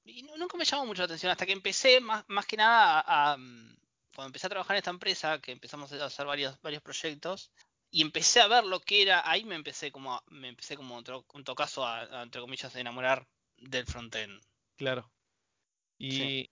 Y 0.06 0.24
nunca 0.24 0.56
me 0.56 0.64
llamó 0.64 0.86
mucho 0.86 1.02
la 1.02 1.06
atención 1.06 1.34
hasta 1.34 1.46
que 1.46 1.52
empecé, 1.52 2.00
más, 2.00 2.24
más 2.30 2.46
que 2.46 2.56
nada, 2.56 3.04
a, 3.06 3.36
mm, 3.36 3.76
cuando 4.16 4.28
empecé 4.28 4.48
a 4.48 4.52
trabajar 4.52 4.76
en 4.76 4.80
esta 4.80 4.92
empresa, 4.92 5.42
que 5.42 5.52
empezamos 5.52 5.92
a 5.92 6.06
hacer 6.06 6.26
varios, 6.26 6.62
varios 6.62 6.82
proyectos, 6.82 7.52
y 7.92 8.02
empecé 8.02 8.40
a 8.40 8.48
ver 8.48 8.64
lo 8.64 8.80
que 8.80 9.02
era, 9.02 9.30
ahí 9.30 9.44
me 9.44 9.56
empecé 9.56 9.92
como, 9.92 10.24
me 10.28 10.48
empecé 10.48 10.78
como 10.78 10.98
en 10.98 11.04
todo 11.44 11.56
caso 11.56 11.86
a, 11.86 12.24
entre 12.24 12.40
comillas, 12.40 12.74
a 12.74 12.80
enamorar 12.80 13.28
del 13.58 13.86
frontend. 13.86 14.42
Claro. 14.78 15.12
Y, 15.98 16.50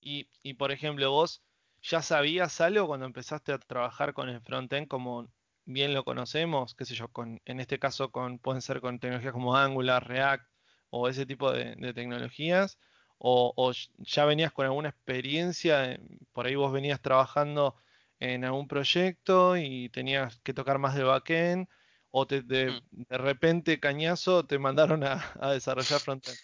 y, 0.00 0.28
y, 0.42 0.54
por 0.54 0.72
ejemplo, 0.72 1.10
vos 1.10 1.42
ya 1.86 2.02
sabías 2.02 2.60
algo 2.60 2.88
cuando 2.88 3.06
empezaste 3.06 3.52
a 3.52 3.58
trabajar 3.58 4.12
con 4.12 4.28
el 4.28 4.40
frontend 4.40 4.88
como 4.88 5.28
bien 5.64 5.94
lo 5.94 6.04
conocemos, 6.04 6.74
qué 6.74 6.84
sé 6.84 6.94
yo, 6.94 7.08
con, 7.08 7.40
en 7.44 7.60
este 7.60 7.78
caso 7.78 8.10
con, 8.10 8.38
pueden 8.38 8.62
ser 8.62 8.80
con 8.80 8.98
tecnologías 8.98 9.32
como 9.32 9.56
Angular, 9.56 10.06
React 10.06 10.48
o 10.90 11.08
ese 11.08 11.26
tipo 11.26 11.52
de, 11.52 11.76
tecnologías, 11.94 12.78
o, 13.18 13.72
ya 13.98 14.24
venías 14.24 14.52
con 14.52 14.66
alguna 14.66 14.90
experiencia, 14.90 15.98
por 16.32 16.46
ahí 16.46 16.54
vos 16.54 16.72
venías 16.72 17.00
trabajando 17.00 17.76
en 18.20 18.44
algún 18.44 18.68
proyecto 18.68 19.56
y 19.56 19.88
tenías 19.90 20.38
que 20.40 20.54
tocar 20.54 20.78
más 20.78 20.94
de 20.94 21.04
backend, 21.04 21.68
o 22.10 22.26
te, 22.26 22.42
de, 22.42 22.70
mm. 22.70 23.02
de, 23.08 23.18
repente 23.18 23.80
cañazo 23.80 24.46
te 24.46 24.58
mandaron 24.58 25.04
a, 25.04 25.32
a 25.40 25.52
desarrollar 25.52 26.00
frontend. 26.00 26.38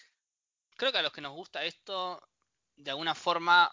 Creo 0.75 0.91
que 0.91 0.97
a 0.97 1.01
los 1.01 1.13
que 1.13 1.21
nos 1.21 1.33
gusta 1.33 1.63
esto, 1.63 2.21
de 2.75 2.91
alguna 2.91 3.15
forma, 3.15 3.71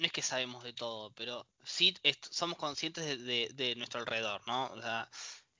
no 0.00 0.06
es 0.06 0.12
que 0.12 0.22
sabemos 0.22 0.64
de 0.64 0.72
todo, 0.72 1.12
pero 1.12 1.46
sí 1.62 1.94
somos 2.30 2.56
conscientes 2.56 3.04
de, 3.24 3.74
nuestro 3.76 4.00
alrededor, 4.00 4.40
¿no? 4.46 4.66
O 4.72 4.80
sea, 4.80 5.08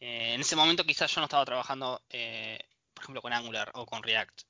eh, 0.00 0.32
en 0.34 0.40
ese 0.40 0.56
momento 0.56 0.84
quizás 0.84 1.14
yo 1.14 1.20
no 1.20 1.26
estaba 1.26 1.44
trabajando, 1.44 2.02
eh, 2.08 2.58
por 2.94 3.04
ejemplo, 3.04 3.22
con 3.22 3.34
Angular 3.34 3.70
o 3.74 3.84
con 3.84 4.02
React, 4.02 4.42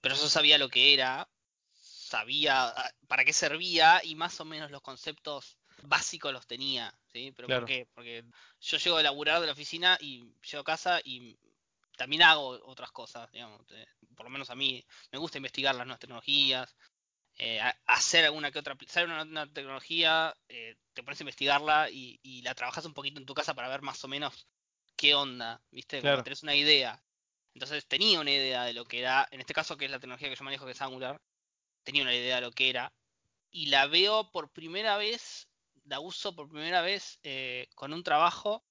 pero 0.00 0.14
yo 0.14 0.28
sabía 0.28 0.58
lo 0.58 0.68
que 0.68 0.94
era, 0.94 1.28
sabía 1.72 2.68
ah, 2.68 2.90
para 3.08 3.24
qué 3.24 3.32
servía 3.32 4.00
y 4.04 4.14
más 4.14 4.38
o 4.40 4.44
menos 4.44 4.70
los 4.70 4.80
conceptos 4.80 5.58
básicos 5.82 6.32
los 6.32 6.46
tenía, 6.46 6.94
¿sí? 7.12 7.32
¿Pero 7.34 7.48
por 7.48 7.64
qué? 7.64 7.88
Porque 7.94 8.24
yo 8.60 8.78
llego 8.78 8.96
a 8.96 9.02
laburar 9.02 9.40
de 9.40 9.46
la 9.46 9.52
oficina 9.54 9.98
y 10.00 10.32
llego 10.42 10.60
a 10.60 10.64
casa 10.64 11.00
y 11.02 11.36
también 11.96 12.22
hago 12.22 12.60
otras 12.64 12.92
cosas, 12.92 13.30
digamos. 13.32 13.60
Eh, 13.72 13.86
por 14.14 14.26
lo 14.26 14.30
menos 14.30 14.50
a 14.50 14.54
mí 14.54 14.84
me 15.10 15.18
gusta 15.18 15.38
investigar 15.38 15.74
las 15.74 15.84
nuevas 15.84 16.00
tecnologías, 16.00 16.76
eh, 17.38 17.60
hacer 17.86 18.24
alguna 18.24 18.50
que 18.50 18.58
otra, 18.58 18.76
saber 18.86 19.10
una, 19.10 19.52
tecnología, 19.52 20.36
eh, 20.48 20.76
te 20.92 21.02
pones 21.02 21.20
a 21.20 21.24
investigarla 21.24 21.88
y, 21.90 22.42
la 22.42 22.54
trabajas 22.54 22.84
un 22.84 22.94
poquito 22.94 23.20
en 23.20 23.26
tu 23.26 23.34
casa 23.34 23.54
para 23.54 23.68
ver 23.68 23.82
más 23.82 24.02
o 24.04 24.08
menos 24.08 24.46
qué 24.96 25.14
onda, 25.14 25.60
¿viste? 25.70 26.00
Como 26.00 26.22
tenés 26.22 26.42
una 26.42 26.54
idea. 26.54 27.02
Entonces 27.54 27.86
tenía 27.86 28.20
una 28.20 28.30
idea 28.30 28.64
de 28.64 28.72
lo 28.72 28.84
que 28.84 29.00
era, 29.00 29.28
en 29.30 29.40
este 29.40 29.54
caso 29.54 29.76
que 29.76 29.84
es 29.84 29.90
la 29.90 30.00
tecnología 30.00 30.28
que 30.28 30.36
yo 30.36 30.44
manejo 30.44 30.64
que 30.64 30.72
es 30.72 30.82
Angular, 30.82 31.20
tenía 31.82 32.02
una 32.02 32.14
idea 32.14 32.36
de 32.36 32.42
lo 32.42 32.52
que 32.52 32.70
era 32.70 32.92
y 33.50 33.66
la 33.66 33.86
veo 33.86 34.30
por 34.32 34.50
primera 34.50 34.96
vez, 34.96 35.48
la 35.84 36.00
uso 36.00 36.34
por 36.34 36.48
primera 36.48 36.80
vez 36.80 37.18
eh, 37.22 37.68
con 37.74 37.92
un 37.92 38.02
trabajo 38.02 38.64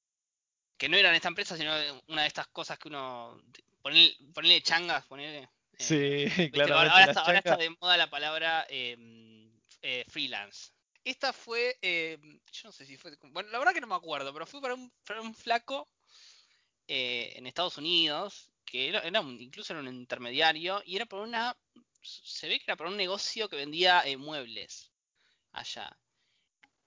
que 0.78 0.90
no 0.90 0.98
era 0.98 1.10
en 1.10 1.16
esta 1.16 1.28
empresa, 1.28 1.56
sino 1.56 1.72
una 2.08 2.24
de 2.24 2.28
estas 2.28 2.48
cosas 2.48 2.80
que 2.80 2.88
uno, 2.88 3.40
ponerle, 3.82 4.62
changas, 4.64 5.06
ponerle 5.06 5.48
Sí, 5.82 6.26
claro. 6.54 6.78
Ahora, 6.78 7.38
está, 7.38 7.58
de 7.58 7.70
moda 7.70 7.98
la 7.98 8.10
palabra 8.10 8.66
em, 8.70 9.52
eh, 9.82 10.06
freelance. 10.08 10.72
Esta 11.04 11.34
fue, 11.34 11.78
em, 11.82 12.40
yo 12.52 12.62
no 12.66 12.72
sé 12.72 12.86
si 12.86 12.98
fue, 12.98 13.18
bueno, 13.30 13.50
la 13.50 13.58
verdad 13.58 13.74
que 13.74 13.82
no 13.82 13.88
me 13.88 13.96
acuerdo, 13.96 14.32
pero 14.34 14.46
fue 14.46 14.62
para 14.62 14.76
un, 14.76 14.92
un 15.22 15.34
flaco 15.34 15.90
eh, 16.88 17.34
en 17.36 17.48
Estados 17.48 17.78
Unidos, 17.78 18.52
que 18.64 18.90
era, 18.90 19.08
incluso 19.08 19.74
era 19.74 19.82
un 19.82 19.88
intermediario, 19.88 20.84
y 20.86 20.96
era 20.96 21.08
por 21.08 21.22
una, 21.22 21.58
se 22.02 22.48
ve 22.48 22.60
que 22.60 22.66
era 22.68 22.76
para 22.76 22.90
un 22.90 22.98
negocio 22.98 23.50
que 23.50 23.56
vendía 23.56 24.04
eh, 24.06 24.18
muebles 24.18 24.92
allá. 25.54 25.98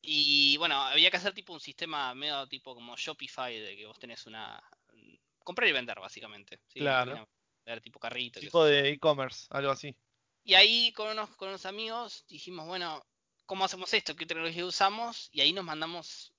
Y 0.00 0.56
bueno, 0.58 0.76
había 0.82 1.10
que 1.10 1.16
hacer 1.16 1.32
tipo 1.32 1.52
un 1.52 1.60
sistema 1.60 2.14
medio 2.14 2.46
tipo 2.46 2.74
como 2.74 2.96
Shopify, 2.96 3.58
de 3.58 3.76
que 3.76 3.86
vos 3.86 3.98
tenés 3.98 4.26
una... 4.26 4.62
Comprar 5.38 5.68
y 5.68 5.72
vender, 5.72 5.98
básicamente. 5.98 6.60
Claro 6.68 7.28
tipo 7.82 7.98
carrito. 7.98 8.40
Tipo 8.40 8.64
de 8.64 8.90
e-commerce, 8.90 9.46
algo 9.50 9.70
así. 9.70 9.96
Y 10.42 10.54
ahí 10.54 10.92
con 10.92 11.08
unos, 11.08 11.34
con 11.36 11.48
unos 11.48 11.64
amigos 11.66 12.24
dijimos, 12.28 12.66
bueno, 12.66 13.04
¿cómo 13.46 13.64
hacemos 13.64 13.92
esto? 13.94 14.14
¿Qué 14.14 14.26
tecnología 14.26 14.66
usamos? 14.66 15.28
Y 15.32 15.40
ahí 15.40 15.52
nos 15.52 15.64
mandamos, 15.64 16.34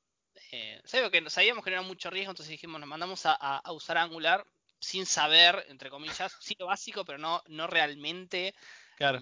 eh, 0.52 0.82
que 0.84 1.30
sabíamos 1.30 1.64
que 1.64 1.72
no 1.72 1.78
era 1.78 1.82
mucho 1.82 2.10
riesgo, 2.10 2.32
entonces 2.32 2.52
dijimos, 2.52 2.80
nos 2.80 2.90
mandamos 2.90 3.24
a, 3.26 3.62
usar 3.72 3.98
Angular 3.98 4.46
sin 4.80 5.06
saber, 5.06 5.66
entre 5.70 5.90
comillas, 5.90 6.36
sí 6.40 6.56
lo 6.60 6.68
básico, 6.68 7.04
pero 7.04 7.18
no, 7.18 7.42
no 7.48 7.66
realmente 7.66 8.54
claro. 8.98 9.20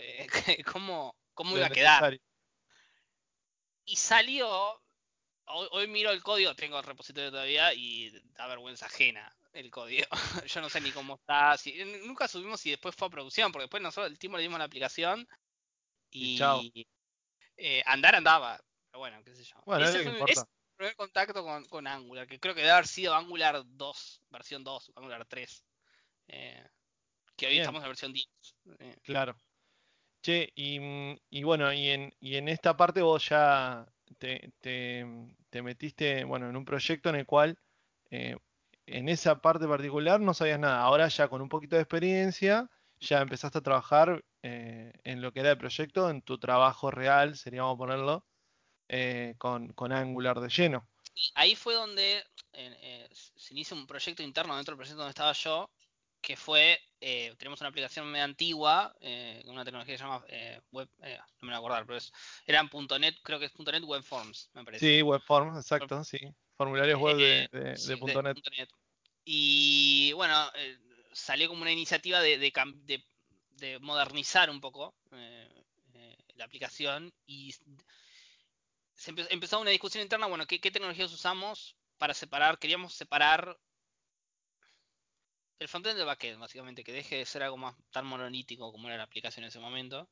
Eh, 0.00 0.26
cómo, 0.72 1.16
cómo 1.34 1.56
iba 1.56 1.66
a 1.66 1.70
quedar. 1.70 2.20
Y 3.84 3.96
salió, 3.96 4.48
hoy, 5.46 5.68
hoy, 5.72 5.88
miro 5.88 6.12
el 6.12 6.22
código, 6.22 6.54
tengo 6.54 6.78
el 6.78 6.84
repositorio 6.84 7.30
todavía 7.30 7.74
y 7.74 8.10
da 8.34 8.46
vergüenza 8.46 8.86
ajena 8.86 9.34
el 9.58 9.70
código. 9.70 10.06
Yo 10.46 10.60
no 10.60 10.68
sé 10.68 10.80
ni 10.80 10.90
cómo 10.90 11.14
está. 11.16 11.56
Si, 11.56 11.74
nunca 12.06 12.28
subimos 12.28 12.64
y 12.66 12.70
después 12.70 12.94
fue 12.94 13.08
a 13.08 13.10
producción, 13.10 13.52
porque 13.52 13.64
después 13.64 13.82
nosotros 13.82 14.10
el 14.10 14.18
tiempo 14.18 14.36
le 14.36 14.44
dimos 14.44 14.58
la 14.58 14.64
aplicación 14.64 15.26
y, 16.10 16.40
eh, 17.56 17.82
andar 17.86 18.14
andaba. 18.14 18.60
Pero 18.90 19.00
bueno, 19.00 19.22
qué 19.24 19.34
sé 19.34 19.44
yo. 19.44 19.56
Bueno, 19.66 19.84
Ese 19.84 20.02
fue, 20.04 20.30
el 20.30 20.44
primer 20.76 20.96
contacto 20.96 21.44
con, 21.68 21.86
Angular, 21.86 22.26
que 22.26 22.38
creo 22.38 22.54
que 22.54 22.60
debe 22.60 22.72
haber 22.72 22.86
sido 22.86 23.14
Angular 23.14 23.62
2, 23.64 24.22
versión 24.30 24.64
2, 24.64 24.92
Angular 24.94 25.26
3. 25.26 25.64
Eh, 26.28 26.66
que 27.36 27.46
hoy 27.46 27.58
estamos 27.58 27.78
en 27.78 27.82
la 27.82 27.88
versión 27.88 28.12
10. 28.12 28.28
Eh. 28.78 28.96
Claro. 29.02 29.36
Che, 30.22 30.52
y, 30.54 30.78
y, 31.30 31.42
bueno, 31.42 31.72
y 31.72 31.88
en, 31.88 32.14
y 32.20 32.36
en 32.36 32.48
esta 32.48 32.76
parte 32.76 33.02
vos 33.02 33.28
ya 33.28 33.86
te, 34.18 34.52
te, 34.60 35.06
te 35.48 35.62
metiste, 35.62 36.24
bueno, 36.24 36.48
en 36.48 36.56
un 36.56 36.64
proyecto 36.64 37.08
en 37.10 37.16
el 37.16 37.26
cual 37.26 37.58
eh, 38.10 38.36
en 38.90 39.08
esa 39.08 39.40
parte 39.40 39.66
particular 39.66 40.20
no 40.20 40.34
sabías 40.34 40.58
nada. 40.58 40.80
Ahora 40.80 41.08
ya 41.08 41.28
con 41.28 41.42
un 41.42 41.48
poquito 41.48 41.76
de 41.76 41.82
experiencia, 41.82 42.68
ya 43.00 43.20
empezaste 43.20 43.58
a 43.58 43.62
trabajar 43.62 44.24
eh, 44.42 44.92
en 45.04 45.20
lo 45.20 45.32
que 45.32 45.40
era 45.40 45.50
el 45.50 45.58
proyecto, 45.58 46.10
en 46.10 46.22
tu 46.22 46.38
trabajo 46.38 46.90
real, 46.90 47.36
seríamos 47.36 47.76
ponerlo, 47.76 48.24
eh, 48.88 49.34
con, 49.38 49.74
Angular 49.92 50.40
de 50.40 50.48
lleno. 50.48 50.88
Ahí 51.34 51.54
fue 51.54 51.74
donde 51.74 52.24
eh, 52.52 53.08
se 53.12 53.54
inicia 53.54 53.76
un 53.76 53.86
proyecto 53.86 54.22
interno 54.22 54.56
dentro 54.56 54.72
del 54.72 54.78
proyecto 54.78 54.98
donde 54.98 55.10
estaba 55.10 55.32
yo, 55.32 55.70
que 56.20 56.36
fue, 56.36 56.80
tenemos 57.38 57.60
una 57.60 57.68
aplicación 57.68 58.10
medio 58.10 58.24
antigua, 58.24 58.92
una 59.46 59.64
tecnología 59.64 59.94
que 59.94 59.98
se 59.98 60.04
llama 60.04 60.24
web, 60.72 60.88
no 60.98 61.06
me 61.42 61.48
voy 61.48 61.54
a 61.54 61.58
acordar, 61.58 61.86
pero 61.86 61.98
es, 61.98 62.12
eran 62.44 62.68
.NET, 62.98 63.16
creo 63.22 63.38
que 63.38 63.44
es 63.44 63.52
.NET 63.56 63.84
Web 63.84 64.02
Forms, 64.02 64.50
me 64.52 64.64
parece. 64.64 64.84
Sí, 64.84 65.02
Web 65.02 65.22
Forms, 65.24 65.56
exacto, 65.56 66.02
sí. 66.02 66.18
Formularios 66.58 67.00
web 67.00 67.16
de, 67.16 67.48
de, 67.52 68.22
.NET. 68.22 68.68
Y 69.24 70.12
bueno, 70.14 70.50
eh, 70.56 70.76
salió 71.12 71.48
como 71.48 71.62
una 71.62 71.70
iniciativa 71.70 72.20
de, 72.20 72.36
de, 72.36 73.78
modernizar 73.78 74.50
un 74.50 74.60
poco 74.60 74.96
eh, 75.12 75.64
eh, 75.94 76.16
la 76.34 76.44
aplicación 76.44 77.14
y 77.26 77.54
se 78.94 79.14
empezó, 79.30 79.60
una 79.60 79.70
discusión 79.70 80.02
interna, 80.02 80.26
bueno, 80.26 80.48
¿qué, 80.48 80.58
tecnologías 80.58 81.12
usamos 81.12 81.76
para 81.96 82.12
separar? 82.12 82.58
Queríamos 82.58 82.92
separar 82.92 83.56
el 85.60 85.68
frontend 85.68 85.96
del 85.96 86.06
backend, 86.06 86.40
básicamente, 86.40 86.82
que 86.82 86.92
deje 86.92 87.18
de 87.18 87.26
ser 87.26 87.44
algo 87.44 87.56
más 87.56 87.76
tan 87.92 88.04
monolítico 88.04 88.72
como 88.72 88.88
era 88.88 88.96
la 88.96 89.04
aplicación 89.04 89.44
en 89.44 89.48
ese 89.48 89.60
momento. 89.60 90.08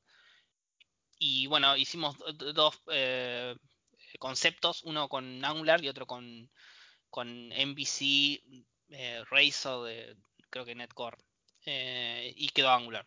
Y 1.19 1.49
bueno, 1.49 1.77
hicimos 1.77 2.17
dos 2.55 2.81
eh, 2.93 3.57
conceptos, 4.19 4.83
uno 4.85 5.09
con 5.09 5.45
Angular 5.45 5.83
y 5.83 5.89
otro 5.89 6.07
con, 6.07 6.51
con 7.11 7.49
MVC 7.49 8.43
eh, 8.91 9.25
Razor 9.31 9.87
de 9.87 10.17
creo 10.51 10.65
que 10.65 10.75
Netcore. 10.75 11.17
Eh, 11.65 12.33
y 12.37 12.49
quedó 12.51 12.71
Angular. 12.71 13.07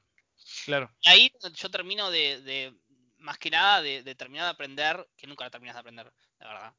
Claro. 0.65 0.91
Ahí 1.05 1.31
yo 1.55 1.69
termino 1.69 2.11
de, 2.11 2.73
más 3.17 3.37
que 3.37 3.49
nada, 3.49 3.81
de, 3.81 4.15
terminar 4.15 4.45
de 4.45 4.51
aprender, 4.51 5.07
que 5.15 5.27
nunca 5.27 5.45
la 5.45 5.49
terminas 5.49 5.75
de 5.75 5.79
aprender, 5.79 6.13
la 6.39 6.47
verdad. 6.47 6.73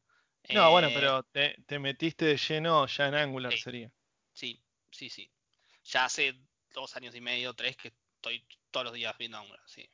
No, 0.51 0.71
bueno, 0.71 0.89
pero 0.95 1.23
te, 1.25 1.79
metiste 1.79 2.25
de 2.25 2.37
lleno 2.37 2.87
ya 2.87 3.09
en 3.09 3.15
Angular, 3.15 3.57
sería. 3.57 3.91
Sí, 4.33 4.63
sí, 4.91 5.11
sí. 5.11 5.31
Ya 5.85 6.07
hace 6.07 6.35
dos 6.73 6.97
años 6.97 7.15
y 7.15 7.21
medio, 7.21 7.55
tres, 7.55 7.77
que 7.77 7.93
estoy 8.17 8.45
todos 8.71 8.85
los 8.85 8.95
días 8.95 9.17
viendo 9.19 9.39
Angular, 9.39 9.63
sí. 9.67 9.89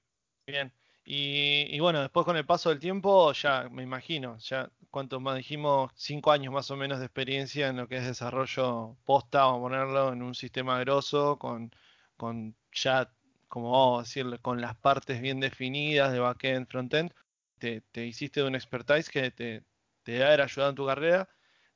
Bien. 0.46 0.72
Y, 1.08 1.78
bueno, 1.78 2.00
después 2.00 2.26
con 2.26 2.36
el 2.36 2.44
paso 2.44 2.68
del 2.70 2.80
tiempo, 2.80 3.32
ya 3.32 3.68
me 3.70 3.84
imagino, 3.84 4.38
ya 4.38 4.68
cuanto 4.90 5.20
más 5.20 5.36
dijimos, 5.36 5.92
cinco 5.94 6.32
años 6.32 6.52
más 6.52 6.68
o 6.72 6.76
menos 6.76 6.98
de 6.98 7.04
experiencia 7.04 7.68
en 7.68 7.76
lo 7.76 7.86
que 7.86 7.98
es 7.98 8.04
desarrollo 8.04 8.96
posta, 9.04 9.44
vamos 9.44 9.58
a 9.58 9.62
ponerlo 9.62 10.12
en 10.12 10.22
un 10.22 10.34
sistema 10.34 10.80
grosso, 10.80 11.38
con, 11.38 11.70
con 12.16 12.56
ya, 12.72 13.08
como 13.46 13.70
vamos 13.70 14.00
a 14.00 14.02
decirle, 14.02 14.40
con 14.40 14.60
las 14.60 14.74
partes 14.76 15.20
bien 15.20 15.38
definidas 15.38 16.12
de 16.12 16.18
backend, 16.18 16.68
frontend, 16.68 17.14
te, 17.58 17.82
te 17.82 18.04
hiciste 18.04 18.40
de 18.40 18.48
un 18.48 18.56
expertise 18.56 19.08
que 19.08 19.30
te, 19.30 19.64
te 20.02 20.24
ha 20.24 20.32
ayudado 20.32 20.70
en 20.70 20.76
tu 20.76 20.86
carrera. 20.86 21.28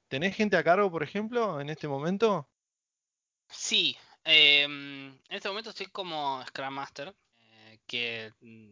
¿Tenés 0.08 0.34
gente 0.34 0.56
a 0.56 0.64
cargo, 0.64 0.90
por 0.90 1.04
ejemplo, 1.04 1.60
en 1.60 1.70
este 1.70 1.86
momento? 1.86 2.48
Sí, 3.48 3.96
em, 4.24 5.10
en 5.10 5.36
este 5.36 5.48
momento 5.48 5.70
estoy 5.70 5.86
como 5.86 6.44
Scrum 6.46 6.74
Master, 6.74 7.14
que 7.90 8.32
mm, 8.40 8.70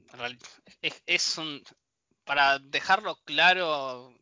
es, 1.07 1.39
un, 1.39 1.61
para 2.23 2.61
dejarlo 2.61 3.17
claro, 3.25 4.15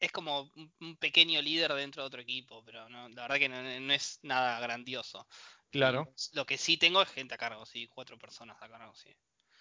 es 0.00 0.10
como 0.10 0.50
un 0.80 0.96
pequeño 0.96 1.42
líder 1.42 1.74
dentro 1.74 2.02
de 2.02 2.06
otro 2.06 2.22
equipo, 2.22 2.64
pero 2.64 2.88
no, 2.88 3.10
la 3.10 3.22
verdad 3.22 3.36
que 3.36 3.48
no, 3.50 3.92
es 3.92 4.18
nada 4.22 4.58
grandioso. 4.58 5.28
Claro. 5.70 6.10
lo 6.32 6.46
que 6.46 6.56
sí 6.56 6.78
tengo 6.78 7.02
es 7.02 7.10
gente 7.10 7.34
a 7.34 7.38
cargo, 7.38 7.66
sí, 7.66 7.88
cuatro 7.88 8.18
personas 8.18 8.56
a 8.62 8.68
cargo, 8.70 8.94
sí. 8.94 9.14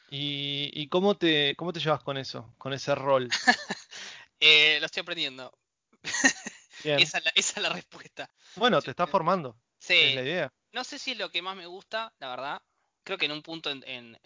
¿Y, 0.10 0.88
cómo, 0.88 1.18
te, 1.18 1.54
cómo 1.58 1.74
te 1.74 1.82
llevas 1.82 2.04
con 2.04 2.18
eso, 2.18 2.54
con 2.58 2.72
ese 2.72 2.96
rol? 2.96 3.30
Eh, 4.42 4.78
lo 4.82 4.88
estoy 4.88 5.00
aprendiendo. 5.00 5.58
esa, 6.84 7.22
es 7.34 7.58
la, 7.58 7.70
respuesta. 7.70 8.30
Bueno, 8.58 8.82
te 8.82 8.92
estás 8.92 9.10
formando. 9.10 9.58
Sí. 9.80 9.94
Es 9.94 10.16
la 10.16 10.22
idea. 10.22 10.54
No 10.74 10.84
sé 10.84 11.00
si 11.00 11.14
es 11.14 11.18
lo 11.18 11.32
que 11.32 11.42
más 11.42 11.56
me 11.56 11.66
gusta, 11.66 12.14
la 12.20 12.30
verdad 12.30 12.62
creo 13.06 13.18
que 13.18 13.26
en 13.26 13.32
un 13.32 13.42
punto 13.42 13.70
en, 13.70 14.20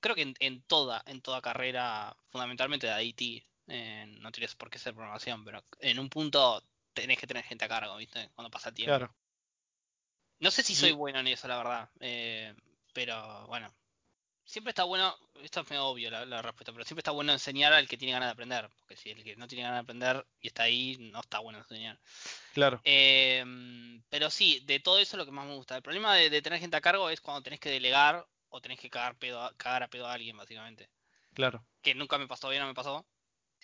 creo 0.00 0.14
que 0.14 0.34
en, 0.38 0.62
toda 0.62 1.02
en 1.04 1.20
toda 1.20 1.42
carrera 1.42 2.16
fundamentalmente 2.30 2.86
de 2.86 3.04
IT 3.04 3.44
no 3.66 4.32
tienes 4.32 4.54
por 4.54 4.70
qué 4.70 4.78
ser 4.78 4.94
programación 4.94 5.44
pero 5.44 5.62
en 5.80 5.98
un 5.98 6.08
punto 6.08 6.62
tenés 6.94 7.18
que 7.18 7.26
tener 7.26 7.44
gente 7.44 7.66
a 7.66 7.68
cargo 7.68 7.96
viste 7.96 8.30
cuando 8.34 8.50
pasa 8.50 8.72
tiempo 8.72 8.96
claro. 8.96 9.14
no 10.38 10.50
sé 10.50 10.62
si 10.62 10.74
soy 10.74 10.92
bueno 10.92 11.18
en 11.18 11.26
eso 11.26 11.48
la 11.48 11.58
verdad 11.58 11.90
eh, 12.00 12.54
pero 12.94 13.46
bueno 13.48 13.74
siempre 14.46 14.70
está 14.70 14.84
bueno 14.84 15.14
esto 15.42 15.60
es 15.60 15.70
medio 15.70 15.86
obvio 15.86 16.10
la, 16.10 16.40
respuesta 16.40 16.72
pero 16.72 16.84
siempre 16.84 17.00
está 17.00 17.10
bueno 17.10 17.32
enseñar 17.32 17.74
al 17.74 17.86
que 17.86 17.98
tiene 17.98 18.12
ganas 18.12 18.28
de 18.28 18.32
aprender 18.32 18.70
porque 18.78 18.96
si 18.96 19.10
el 19.10 19.22
que 19.22 19.36
no 19.36 19.46
tiene 19.46 19.64
ganas 19.64 19.78
de 19.78 19.82
aprender 19.82 20.26
y 20.40 20.46
está 20.46 20.62
ahí 20.62 20.96
no 21.12 21.20
está 21.20 21.40
bueno 21.40 21.58
enseñar 21.58 21.98
Claro. 22.56 22.80
Em, 22.84 24.02
pero 24.08 24.30
sí, 24.30 24.60
de 24.64 24.80
todo 24.80 24.98
eso 24.98 25.14
es 25.14 25.18
lo 25.18 25.26
que 25.26 25.30
más 25.30 25.46
me 25.46 25.54
gusta. 25.54 25.76
El 25.76 25.82
problema 25.82 26.14
de, 26.14 26.40
tener 26.40 26.58
gente 26.58 26.78
a 26.78 26.80
cargo 26.80 27.10
es 27.10 27.20
cuando 27.20 27.42
tenés 27.42 27.60
que 27.60 27.68
delegar 27.68 28.26
o 28.48 28.62
tenés 28.62 28.80
que 28.80 28.88
cagar, 28.88 29.14
pedo, 29.16 29.52
cagar 29.58 29.82
a 29.82 29.88
pedo 29.88 30.06
a 30.06 30.14
alguien, 30.14 30.38
básicamente. 30.38 30.88
Claro. 31.34 31.66
Que 31.82 31.94
nunca 31.94 32.16
me 32.16 32.26
pasó 32.26 32.48
bien, 32.48 32.62
no 32.62 32.68
me 32.68 32.72
pasó. 32.72 33.04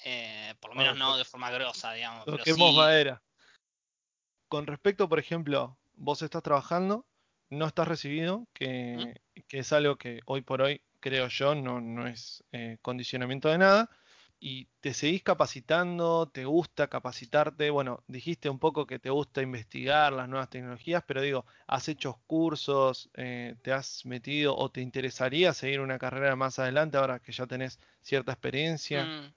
Eh, 0.04 0.54
por 0.60 0.72
lo 0.72 0.76
menos 0.76 0.98
no 0.98 1.16
de 1.16 1.24
forma 1.24 1.50
grosa, 1.50 1.94
digamos. 1.94 2.26
Lo 2.26 2.36
que 2.36 2.52
madera. 2.54 3.22
Con 4.48 4.66
respecto, 4.66 5.08
por 5.08 5.18
ejemplo, 5.18 5.78
vos 5.94 6.20
estás 6.20 6.42
trabajando, 6.42 7.06
no 7.52 7.66
estás 7.66 7.86
recibido, 7.86 8.46
que, 8.54 9.14
es 9.50 9.72
algo 9.72 9.96
que 9.96 10.20
hoy 10.24 10.40
por 10.40 10.62
hoy, 10.62 10.80
creo 11.00 11.28
yo, 11.28 11.54
no, 11.54 11.80
no 11.80 12.06
es 12.06 12.42
eh, 12.52 12.78
condicionamiento 12.80 13.48
de 13.48 13.58
nada 13.58 13.90
y 14.40 14.66
te 14.80 14.94
seguís 14.94 15.22
capacitando, 15.22 16.28
te 16.28 16.46
gusta 16.46 16.88
capacitarte, 16.88 17.70
bueno, 17.70 18.02
dijiste 18.08 18.48
un 18.48 18.58
poco 18.58 18.86
que 18.86 18.98
te 18.98 19.10
gusta 19.10 19.42
investigar 19.42 20.12
las 20.12 20.28
nuevas 20.28 20.50
tecnologías, 20.50 21.04
pero 21.06 21.20
digo, 21.20 21.44
¿has 21.66 21.88
hecho 21.88 22.20
cursos, 22.26 23.10
eh, 23.14 23.54
te 23.62 23.72
has 23.72 24.04
metido 24.06 24.56
o 24.56 24.70
te 24.70 24.80
interesaría 24.80 25.52
seguir 25.52 25.80
una 25.80 25.98
carrera 25.98 26.34
más 26.34 26.58
adelante 26.58 26.96
ahora 26.96 27.20
que 27.20 27.32
ya 27.32 27.46
tenés 27.46 27.78
cierta 28.00 28.32
experiencia? 28.32 29.04
Mm. 29.04 29.32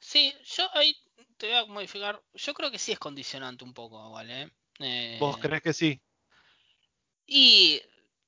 Sí, 0.00 0.32
yo 0.56 0.64
ahí 0.74 0.96
te 1.36 1.48
voy 1.48 1.56
a 1.56 1.66
modificar, 1.66 2.22
yo 2.32 2.54
creo 2.54 2.70
que 2.70 2.78
sí 2.78 2.92
es 2.92 2.98
condicionante 2.98 3.64
un 3.64 3.74
poco, 3.74 4.12
¿vale? 4.12 4.52
¿Vos 5.18 5.36
eh, 5.36 5.40
crees 5.40 5.62
que 5.62 5.72
sí? 5.72 6.00
Y 7.30 7.82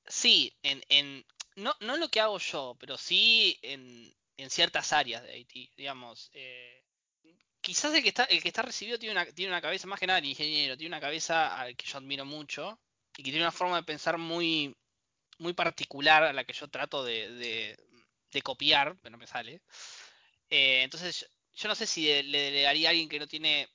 sí, 0.05 0.53
en, 0.61 0.83
en 0.87 1.25
no, 1.55 1.75
no 1.79 1.97
lo 1.97 2.09
que 2.09 2.21
hago 2.21 2.37
yo, 2.37 2.77
pero 2.79 2.97
sí 2.97 3.57
en, 3.63 4.15
en 4.37 4.49
ciertas 4.51 4.93
áreas 4.93 5.23
de 5.23 5.31
Haití, 5.31 5.71
digamos. 5.75 6.29
Eh, 6.33 6.83
quizás 7.61 7.93
el 7.95 8.03
que 8.03 8.09
está 8.09 8.25
el 8.25 8.41
que 8.43 8.49
está 8.49 8.61
recibido 8.61 8.99
tiene 8.99 9.13
una, 9.13 9.25
tiene 9.25 9.51
una 9.51 9.61
cabeza, 9.61 9.87
más 9.87 9.99
que 9.99 10.05
nada 10.05 10.19
el 10.19 10.25
ingeniero, 10.25 10.77
tiene 10.77 10.95
una 10.95 11.01
cabeza 11.01 11.59
al 11.59 11.75
que 11.75 11.87
yo 11.87 11.97
admiro 11.97 12.25
mucho 12.25 12.79
y 13.17 13.23
que 13.23 13.31
tiene 13.31 13.41
una 13.41 13.51
forma 13.51 13.77
de 13.77 13.83
pensar 13.83 14.19
muy, 14.19 14.75
muy 15.39 15.53
particular 15.53 16.23
a 16.23 16.33
la 16.33 16.43
que 16.43 16.53
yo 16.53 16.67
trato 16.69 17.03
de, 17.03 17.75
de, 18.31 18.41
copiar, 18.43 18.97
pero 19.01 19.11
no 19.13 19.17
me 19.17 19.27
sale. 19.27 19.61
Eh, 20.49 20.83
entonces, 20.83 21.29
yo 21.55 21.69
no 21.69 21.75
sé 21.75 21.87
si 21.87 22.05
le 22.23 22.39
delegaría 22.39 22.89
a 22.89 22.91
alguien 22.91 23.09
que 23.09 23.19
no 23.19 23.27
tiene 23.27 23.67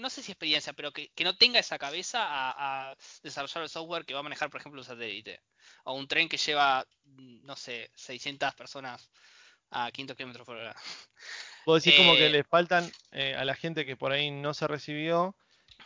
no 0.00 0.10
sé 0.10 0.22
si 0.22 0.32
experiencia, 0.32 0.72
pero 0.72 0.92
que, 0.92 1.10
no 1.22 1.36
tenga 1.36 1.58
esa 1.58 1.78
cabeza 1.78 2.20
a, 2.22 2.96
desarrollar 3.22 3.62
el 3.62 3.68
software 3.68 4.04
que 4.04 4.14
va 4.14 4.20
a 4.20 4.24
manejar, 4.24 4.50
por 4.50 4.60
ejemplo, 4.60 4.80
un 4.80 4.86
satélite. 4.86 5.40
O 5.84 5.94
un 5.94 6.08
tren 6.08 6.28
que 6.28 6.36
lleva, 6.36 6.86
mm, 7.04 7.44
no 7.44 7.56
sé, 7.56 7.90
600 7.94 8.54
personas 8.54 9.10
a 9.70 9.90
500 9.90 10.16
kilómetros 10.16 10.46
por 10.46 10.56
hora. 10.56 10.74
Vos 11.66 11.84
decís 11.84 11.98
como 11.98 12.14
que 12.14 12.26
eh, 12.26 12.30
le 12.30 12.44
faltan 12.44 12.90
eh, 13.12 13.34
a 13.36 13.44
la 13.44 13.54
gente 13.54 13.84
que 13.84 13.96
por 13.96 14.12
ahí 14.12 14.30
no 14.30 14.54
se 14.54 14.66
recibió, 14.66 15.36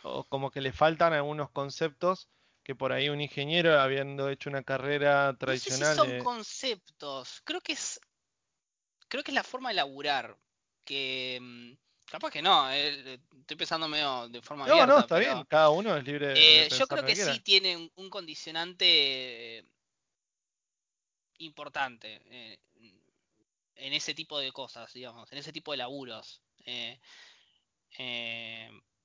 o 0.03 0.23
como 0.23 0.51
que 0.51 0.61
le 0.61 0.71
faltan 0.71 1.13
algunos 1.13 1.51
conceptos 1.51 2.29
que 2.63 2.73
por 2.73 2.91
ahí 2.91 3.09
un 3.09 3.21
ingeniero, 3.21 3.79
habiendo 3.79 4.29
hecho 4.29 4.49
una 4.49 4.63
carrera 4.63 5.35
tradicional. 5.37 5.95
No 5.95 6.03
sé 6.03 6.09
si 6.09 6.15
son 6.15 6.23
conceptos, 6.23 7.41
creo 7.43 7.61
que 7.61 7.73
es. 7.73 7.99
Creo 9.07 9.23
que 9.23 9.29
es 9.29 9.35
la 9.35 9.43
forma 9.43 9.69
de 9.69 9.75
laburar. 9.75 10.35
Que 10.83 11.39
mm, 11.39 11.84
Capaz 12.09 12.29
que 12.29 12.41
no, 12.41 12.71
eh, 12.71 13.19
estoy 13.39 13.57
pensando 13.57 13.87
medio 13.87 14.29
de 14.29 14.41
forma 14.41 14.67
No, 14.67 14.85
no, 14.85 14.99
está 14.99 15.17
bien, 15.17 15.43
cada 15.45 15.69
uno 15.69 15.97
es 15.97 16.03
libre 16.03 16.27
de, 16.27 16.65
eh, 16.65 16.69
Yo 16.69 16.87
creo 16.87 17.03
que, 17.03 17.15
sí 17.15 17.39
tiene 17.39 17.89
un, 17.95 18.09
condicionante 18.09 19.65
importante 21.39 22.21
eh, 22.27 22.59
en 23.75 23.93
ese 23.93 24.13
tipo 24.13 24.39
de 24.39 24.51
cosas, 24.51 24.93
digamos, 24.93 25.31
en 25.31 25.39
ese 25.39 25.51
tipo 25.51 25.71
de 25.71 25.77
laburos. 25.77 26.41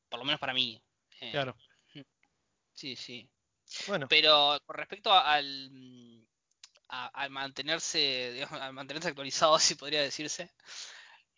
por 0.08 0.18
lo 0.18 0.24
menos 0.24 0.40
para 0.40 0.52
mí. 0.52 0.80
claro. 1.32 1.56
Sí, 2.74 2.96
sí. 2.96 3.28
Bueno. 3.86 4.08
Pero 4.08 4.58
con 4.64 4.76
respecto 4.76 5.12
al, 5.12 6.26
al 6.88 7.30
mantenerse, 7.30 8.32
digamos, 8.32 8.60
al 8.60 8.72
mantenerse 8.72 9.08
actualizado, 9.08 9.58
si 9.58 9.74
podría 9.74 10.02
decirse, 10.02 10.52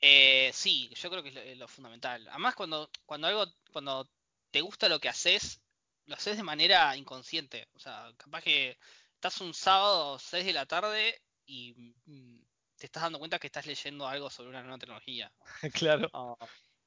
eh, 0.03 0.51
sí, 0.53 0.91
yo 0.97 1.11
creo 1.11 1.23
que 1.23 1.53
es 1.53 1.59
lo, 1.59 1.69
fundamental. 1.69 2.27
Además, 2.29 2.57
cuando, 2.57 2.91
cuando 3.07 3.29
algo, 3.29 3.47
cuando 3.73 4.11
te 4.51 4.61
gusta 4.61 4.89
lo 4.89 4.99
que 4.99 5.09
haces, 5.09 5.63
lo 6.07 6.17
haces 6.17 6.37
de 6.37 6.43
manera 6.43 6.97
inconsciente. 6.97 7.69
O 7.75 7.79
sea, 7.79 8.13
capaz 8.17 8.43
que 8.43 8.77
estás 9.15 9.41
un 9.41 9.55
sábado 9.55 10.19
6 10.19 10.45
de 10.45 10.53
la 10.53 10.67
tarde 10.67 11.23
y 11.47 11.95
mm, 12.07 12.41
te 12.77 12.87
estás 12.87 13.05
dando 13.05 13.21
cuenta 13.21 13.39
que 13.39 13.47
estás 13.47 13.65
leyendo 13.65 14.09
algo 14.09 14.29
sobre 14.29 14.51
una 14.51 14.63
nueva 14.63 14.79
tecnología. 14.79 15.33
claro. 15.73 16.11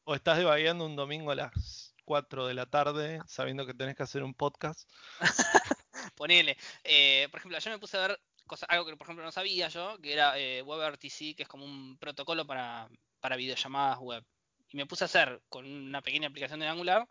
O 0.04 0.13
estás 0.13 0.38
devagueando 0.38 0.86
un 0.86 0.97
domingo 0.97 1.32
a 1.32 1.36
las 1.36 1.95
4 2.04 2.47
de 2.47 2.54
la 2.54 2.65
tarde 2.65 3.21
sabiendo 3.28 3.65
que 3.65 3.73
tenés 3.73 3.95
que 3.95 4.04
hacer 4.04 4.23
un 4.23 4.34
podcast. 4.34 4.89
Ponele. 6.15 6.58
Eh, 6.84 7.30
por 7.32 7.39
ejemplo, 7.39 7.58
yo 7.60 7.71
me 7.71 7.80
puse 7.80 7.97
a 7.97 8.08
ver 8.08 8.19
algo 8.67 8.86
que 8.86 8.97
por 8.97 9.05
ejemplo 9.05 9.25
no 9.25 9.31
sabía 9.31 9.67
yo, 9.69 9.97
que 10.01 10.13
era 10.13 10.38
eh, 10.38 10.62
WebRTC, 10.62 11.36
que 11.36 11.43
es 11.43 11.47
como 11.47 11.65
un 11.65 11.97
protocolo 11.97 12.45
para, 12.45 12.88
para 13.19 13.36
videollamadas 13.36 13.99
web. 13.99 14.23
Y 14.69 14.77
me 14.77 14.86
puse 14.86 15.03
a 15.03 15.05
hacer 15.05 15.41
con 15.49 15.65
una 15.65 16.01
pequeña 16.01 16.27
aplicación 16.27 16.60
de 16.60 16.67
Angular 16.67 17.08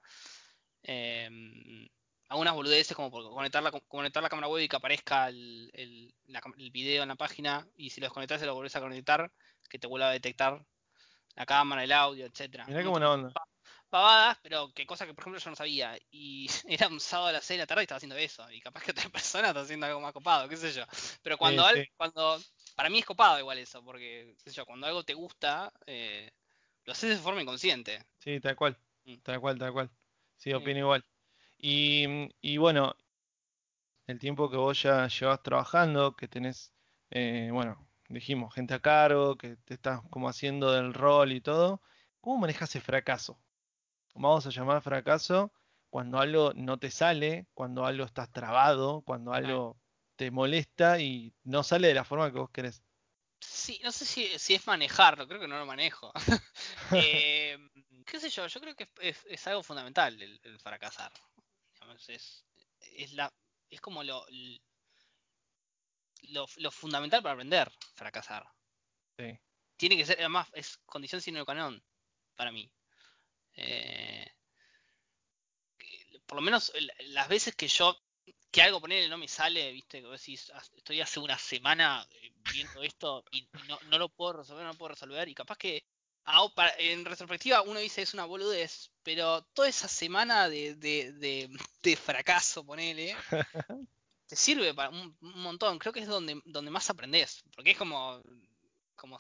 em, 0.83 1.88
algunas 2.29 2.55
boludeces 2.55 2.97
como 2.97 3.11
conectar 3.11 3.62
la, 3.62 3.70
conectar 3.70 4.23
la 4.23 4.29
cámara 4.29 4.49
web 4.49 4.62
y 4.62 4.68
que 4.68 4.77
aparezca 4.77 5.29
el, 5.29 5.70
el, 5.75 6.14
video 6.70 7.03
en 7.03 7.09
la 7.09 7.16
página 7.16 7.66
y 7.77 7.90
si 7.90 8.01
lo 8.01 8.07
desconectas 8.07 8.40
se 8.40 8.47
lo 8.47 8.55
volvés 8.55 8.75
a 8.77 8.81
conectar, 8.81 9.31
que 9.68 9.79
te 9.79 9.87
vuelva 9.87 10.09
a 10.09 10.12
detectar 10.12 10.64
la 11.37 11.47
cámara, 11.47 11.85
el 11.85 11.92
audio, 11.92 12.27
etcétera. 12.27 12.66
Mirá 12.66 12.83
qué 12.83 12.88
buena 12.88 13.12
onda. 13.12 13.33
Pavadas, 13.88 14.38
pero 14.42 14.73
que 14.73 14.87
cosa 14.87 15.07
que 15.07 15.14
por 15.14 15.23
ejemplo 15.23 15.40
yo 15.40 15.51
no 15.51 15.57
sabía. 15.57 15.97
Y 16.11 16.49
era 16.68 16.88
un 16.88 17.01
sábado 17.01 17.29
a 17.29 17.33
las 17.33 17.44
6 17.44 17.59
de 17.59 17.62
la 17.62 17.66
tarde 17.66 17.83
y 17.83 17.85
estaba 17.85 17.97
haciendo 17.99 18.16
eso. 18.16 18.51
Y 18.51 18.61
capaz 18.61 18.83
que 18.83 18.90
otra 18.92 19.09
persona 19.11 19.49
está 19.49 19.61
haciendo 19.61 19.87
algo 19.87 20.01
más 20.01 20.12
copado, 20.12 20.49
qué 20.49 20.57
sé 20.57 20.73
yo. 20.73 20.85
Pero 21.23 21.38
cuando, 21.38 21.66
Sí, 21.68 21.81
sí. 21.81 21.85
cuando 21.97 22.40
para 22.77 22.90
mí 22.90 22.99
es 23.01 23.05
copado 23.07 23.38
igual 23.38 23.59
eso, 23.59 23.85
porque 23.85 24.35
qué 24.44 24.51
sé 24.51 24.57
yo, 24.57 24.66
cuando 24.66 24.87
algo 24.87 25.05
te 25.05 25.14
gusta, 25.14 25.73
eh, 25.87 26.31
lo 26.85 26.92
haces 26.92 27.11
de 27.11 27.23
forma 27.23 27.42
inconsciente. 27.42 28.05
Sí, 28.18 28.40
tal 28.40 28.57
cual, 28.57 28.77
Mm. 29.05 29.20
tal 29.23 29.40
cual, 29.40 29.59
tal 29.59 29.73
cual. 29.73 29.90
Sí, 30.37 30.51
Sí. 30.51 30.57
opino 30.57 30.81
igual. 30.81 31.05
Y, 31.59 32.07
y 32.42 32.57
bueno, 32.59 32.94
el 34.07 34.18
tiempo 34.18 34.51
que 34.51 34.57
vos 34.57 34.83
ya 34.83 35.07
llevas 35.09 35.42
trabajando, 35.42 36.16
que 36.16 36.27
tenés, 36.29 36.73
eh, 37.11 37.51
bueno, 37.53 37.87
dijimos, 38.09 38.55
gente 38.55 38.73
a 38.75 38.81
cargo, 38.81 39.37
que 39.37 39.57
te 39.57 39.75
estás 39.75 40.01
como 40.11 40.29
haciendo 40.29 40.73
del 40.73 40.94
rol 40.94 41.33
y 41.33 41.40
todo, 41.42 41.83
¿cómo 42.20 42.38
manejas 42.38 42.75
el 42.77 42.83
fracaso? 42.83 43.38
Vamos 44.14 44.46
a 44.46 44.50
llamar 44.50 44.83
fracaso 44.83 45.53
cuando 45.90 46.18
algo 46.18 46.53
no 46.55 46.79
te 46.79 46.90
sale, 46.90 47.46
cuando 47.55 47.87
algo 47.87 48.05
estás 48.05 48.31
trabado, 48.33 49.03
cuando 49.03 49.33
algo 49.33 49.77
te 50.16 50.31
molesta 50.31 50.98
y 51.00 51.33
no 51.44 51.62
sale 51.62 51.88
de 51.88 51.94
la 51.94 52.05
forma 52.05 52.33
que 52.33 52.38
vos 52.38 52.50
querés. 52.50 52.83
Sí, 53.40 53.81
no 53.85 53.92
sé 53.92 54.05
si, 54.07 54.38
si 54.38 54.55
es 54.55 54.66
manejarlo, 54.66 55.29
creo 55.29 55.40
que 55.40 55.48
no 55.48 55.59
lo 55.59 55.66
manejo. 55.66 56.12
Eh, 56.96 57.59
qué 58.07 58.20
sé 58.20 58.31
yo, 58.31 58.46
yo 58.46 58.61
creo 58.61 58.77
que 58.77 58.85
es, 58.85 58.90
es- 59.00 59.27
es 59.29 59.46
algo 59.48 59.62
fundamental 59.64 60.20
el, 60.22 60.40
el 60.44 60.61
fracasar. 60.61 61.12
Digamos, 61.72 62.09
es, 62.09 62.44
es, 62.81 63.12
la, 63.14 63.33
es 63.70 63.81
como 63.81 64.05
lo, 64.05 64.24
lo, 66.22 66.46
lo 66.57 66.70
fundamental 66.72 67.22
para 67.22 67.35
aprender, 67.35 67.70
fracasar. 67.94 68.44
Sí, 69.18 69.38
Tiene 69.77 69.96
que 69.96 70.05
ser, 70.07 70.18
además, 70.18 70.48
es 70.55 70.79
condición 70.92 71.20
sine 71.20 71.44
qua 71.46 71.55
non 71.55 71.74
para 72.38 72.50
mí. 72.57 72.64
Eh, 73.57 74.27
por 76.27 76.37
lo 76.37 76.43
menos 76.43 76.73
las 77.09 77.29
veces 77.29 77.55
que 77.55 77.69
yo, 77.69 77.97
que 78.51 78.62
algo 78.62 78.81
ponerle 78.81 79.09
no 79.09 79.19
me 79.19 79.29
sale, 79.29 79.73
viste, 79.73 80.01
que 80.01 80.09
decís, 80.09 80.51
"Ah, 80.55 80.62
estoy 80.77 81.01
hace 81.01 81.21
una 81.21 81.38
semana 81.38 82.07
eh, 82.11 82.33
viendo 82.37 82.83
esto 82.83 83.25
y, 83.31 83.49
no, 83.67 83.79
no 83.85 83.99
lo 83.99 84.09
puedo 84.09 84.35
resolver, 84.35 84.64
no 84.64 84.73
lo 84.73 84.79
puedo 84.79 84.90
resolver, 84.90 85.29
y 85.29 85.35
capaz 85.35 85.59
que 85.59 85.85
para- 86.55 86.75
en 86.79 87.05
retrospectiva 87.05 87.62
uno 87.62 87.81
dice 87.81 88.03
es 88.03 88.14
una 88.14 88.25
boludez, 88.25 88.90
pero 89.03 89.43
toda 89.53 89.69
esa 89.69 89.88
semana 89.88 90.49
de, 90.49 90.75
de, 90.77 91.12
de, 91.12 91.51
de 91.83 91.97
fracaso, 91.97 92.64
ponele, 92.64 93.14
te 94.27 94.37
sirve 94.37 94.73
para 94.75 94.88
un, 94.90 95.17
un 95.21 95.43
montón. 95.43 95.79
Creo 95.79 95.93
que 95.93 96.01
es 96.01 96.07
donde, 96.07 96.40
donde 96.47 96.71
más 96.71 96.88
aprendes, 96.88 97.43
porque 97.55 97.73
es 97.73 97.79
como, 97.79 98.23
como, 98.97 99.19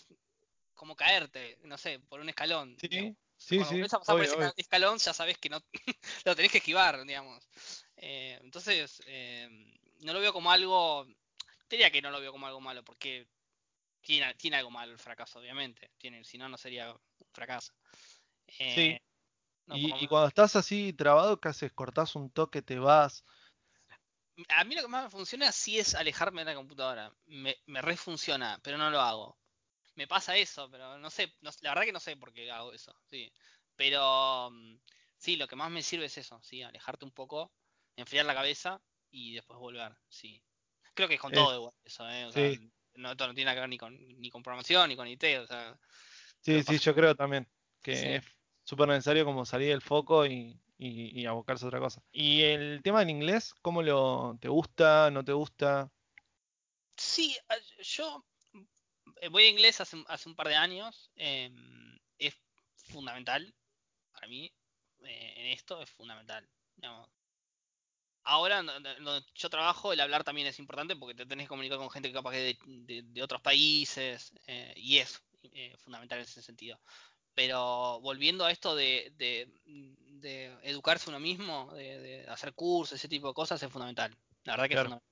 como 0.74 0.96
caerte, 0.96 1.58
no 1.64 1.76
sé, 1.76 2.00
por 2.08 2.20
un 2.20 2.28
escalón. 2.30 2.76
sí, 2.80 3.16
sí, 3.44 3.58
Cuando 3.58 3.86
sí, 3.86 3.96
a 3.96 3.98
pasar 3.98 4.16
por 4.16 4.24
ese 4.24 4.36
obvio. 4.36 4.52
escalón, 4.56 4.98
ya 4.98 5.12
sabes 5.12 5.38
que 5.38 5.48
no 5.48 5.60
lo 6.24 6.36
tenés 6.36 6.52
que 6.52 6.58
esquivar, 6.58 7.04
digamos. 7.04 7.48
Eh, 7.96 8.38
entonces, 8.42 9.02
eh, 9.06 9.48
no 10.00 10.12
lo 10.12 10.20
veo 10.20 10.32
como 10.32 10.50
algo. 10.50 11.06
Diría 11.68 11.90
que 11.90 12.02
no 12.02 12.10
lo 12.10 12.20
veo 12.20 12.32
como 12.32 12.46
algo 12.46 12.60
malo, 12.60 12.84
porque 12.84 13.26
tiene, 14.00 14.34
tiene 14.34 14.56
algo 14.58 14.70
malo 14.70 14.92
el 14.92 14.98
fracaso, 14.98 15.38
obviamente. 15.38 15.90
Tiene, 15.98 16.24
si 16.24 16.38
no, 16.38 16.48
no 16.48 16.56
sería 16.56 16.92
un 16.92 17.00
fracaso. 17.32 17.72
Eh, 18.58 18.74
Sí, 18.74 18.98
no, 19.66 19.74
por 19.76 19.98
y, 20.00 20.06
cuando 20.08 20.28
estás 20.28 20.56
así 20.56 20.92
trabado, 20.92 21.40
¿qué 21.40 21.48
haces? 21.48 21.72
¿Cortás 21.72 22.14
un 22.16 22.30
toque, 22.30 22.62
te 22.62 22.78
vas? 22.78 23.24
A 24.48 24.64
mí 24.64 24.74
lo 24.74 24.82
que 24.82 24.88
más 24.88 25.04
me 25.04 25.10
funciona 25.10 25.52
sí 25.52 25.78
es 25.78 25.94
alejarme 25.94 26.42
de 26.42 26.52
la 26.52 26.56
computadora. 26.56 27.12
Me, 27.26 27.56
me 27.66 27.80
refunciona, 27.80 28.58
pero 28.62 28.78
no 28.78 28.90
lo 28.90 29.00
hago. 29.00 29.38
Me 29.96 30.06
pasa 30.08 30.36
eso, 30.36 30.70
pero 30.70 30.98
no 30.98 31.10
sé, 31.10 31.32
no- 31.40 31.50
la 31.62 31.70
verdad 31.70 31.84
que 31.84 31.92
no 31.92 32.00
sé 32.00 32.16
por 32.16 32.32
qué 32.32 32.50
hago 32.50 32.72
eso, 32.72 32.94
sí. 33.10 33.32
Pero 33.76 34.50
mm, 34.50 34.76
sí, 35.16 35.36
lo 35.36 35.46
que 35.48 35.56
más 35.56 35.70
me 35.70 35.82
sirve 35.82 36.06
es 36.06 36.18
eso, 36.18 36.40
sí, 36.42 36.62
alejarte 36.62 37.04
un 37.04 37.12
poco, 37.12 37.52
enfriar 37.96 38.26
la 38.26 38.34
cabeza 38.34 38.82
y 39.10 39.34
después 39.34 39.58
volver, 39.58 39.96
sí. 40.08 40.42
Creo 40.94 41.08
que 41.08 41.14
es 41.14 41.20
con 41.20 41.32
Es, 41.32 41.34
todo 41.34 41.54
igual 41.54 41.74
eso, 41.84 42.08
¿eh? 42.08 42.24
O 42.26 42.32
sea, 42.32 42.52
no, 42.94 43.12
esto 43.12 43.26
no 43.26 43.34
tiene 43.34 43.46
nada 43.46 43.56
que 43.56 43.60
ver 43.60 43.68
ni 43.70 43.78
con, 43.78 43.96
ni 44.20 44.30
con 44.30 44.42
programación, 44.42 44.88
ni 44.88 44.96
con 44.96 45.08
IT, 45.08 45.38
o 45.40 45.46
sea, 45.46 45.78
sí, 46.40 46.62
sí, 46.62 46.78
yo 46.78 46.94
creo 46.94 47.14
también 47.14 47.48
que 47.82 48.16
sí. 48.16 48.16
es 48.16 48.24
súper 48.64 48.88
necesario 48.88 49.24
como 49.24 49.44
salir 49.44 49.68
del 49.70 49.82
foco 49.82 50.26
y, 50.26 50.60
y, 50.78 51.20
y 51.20 51.26
abocarse 51.26 51.64
a 51.64 51.68
otra 51.68 51.80
cosa. 51.80 52.02
¿Y 52.12 52.42
el 52.42 52.80
tema 52.82 53.00
del 53.00 53.10
inglés, 53.10 53.54
cómo 53.62 53.82
lo, 53.82 54.38
te 54.40 54.48
gusta, 54.48 55.10
no 55.10 55.24
te 55.24 55.32
gusta? 55.32 55.90
Sí, 56.96 57.36
yo 57.82 58.24
voy 59.28 59.44
a 59.44 59.48
inglés 59.50 59.80
hace, 59.80 59.96
un- 59.96 60.04
hace 60.08 60.28
un 60.28 60.36
par 60.36 60.48
de 60.48 60.56
años, 60.56 61.10
eh, 61.16 61.50
es 62.18 62.34
fundamental 62.76 63.54
para 64.12 64.28
mí, 64.28 64.52
eh, 65.04 65.34
en 65.36 65.46
esto 65.48 65.80
es 65.82 65.90
fundamental. 65.90 66.48
digamos. 66.76 67.08
Ahora, 68.26 68.62
donde 68.62 69.22
yo 69.34 69.50
trabajo, 69.50 69.92
el 69.92 70.00
hablar 70.00 70.24
también 70.24 70.46
es 70.46 70.58
importante 70.58 70.96
porque 70.96 71.14
te 71.14 71.26
tenés 71.26 71.44
que 71.44 71.48
comunicar 71.50 71.76
con 71.78 71.90
gente 71.90 72.08
que 72.08 72.14
capaz 72.14 72.32
que 72.32 72.38
de, 72.38 72.58
de- 72.66 73.02
de 73.02 73.22
otros 73.22 73.42
países 73.42 74.32
eh, 74.46 74.72
y 74.76 74.98
es 74.98 75.22
eh, 75.42 75.76
fundamental 75.76 76.18
en 76.20 76.24
ese 76.24 76.40
sentido. 76.42 76.80
Pero 77.34 78.00
volviendo 78.00 78.44
a 78.46 78.50
esto 78.52 78.74
de, 78.76 79.12
de- 79.16 79.52
de 79.64 80.58
educarse 80.62 81.10
uno 81.10 81.20
mismo, 81.20 81.72
de, 81.74 81.98
de 82.00 82.26
hacer 82.30 82.54
cursos, 82.54 82.94
ese 82.98 83.08
tipo 83.08 83.28
de 83.28 83.34
cosas, 83.34 83.62
es 83.62 83.70
fundamental. 83.70 84.16
La 84.44 84.54
verdad 84.54 84.68
que 84.68 84.74
es 84.74 84.80
fundamental. 84.80 85.10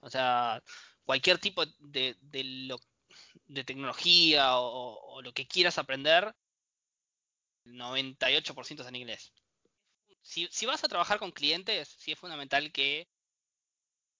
O 0.00 0.10
sea, 0.10 0.62
cualquier 1.04 1.38
tipo 1.38 1.64
de, 1.66 2.16
de, 2.20 2.44
lo- 2.44 2.80
de 3.46 3.64
tecnología 3.64 4.58
o, 4.58 4.98
o 5.14 5.22
lo 5.22 5.32
que 5.32 5.46
quieras 5.46 5.78
aprender, 5.78 6.34
el 7.64 7.74
98% 7.74 8.80
es 8.80 8.86
en 8.86 8.96
inglés. 8.96 9.32
Si, 10.22 10.48
si 10.50 10.66
vas 10.66 10.84
a 10.84 10.88
trabajar 10.88 11.18
con 11.18 11.32
clientes, 11.32 11.88
sí 11.98 12.12
es 12.12 12.18
fundamental 12.18 12.72
que 12.72 13.08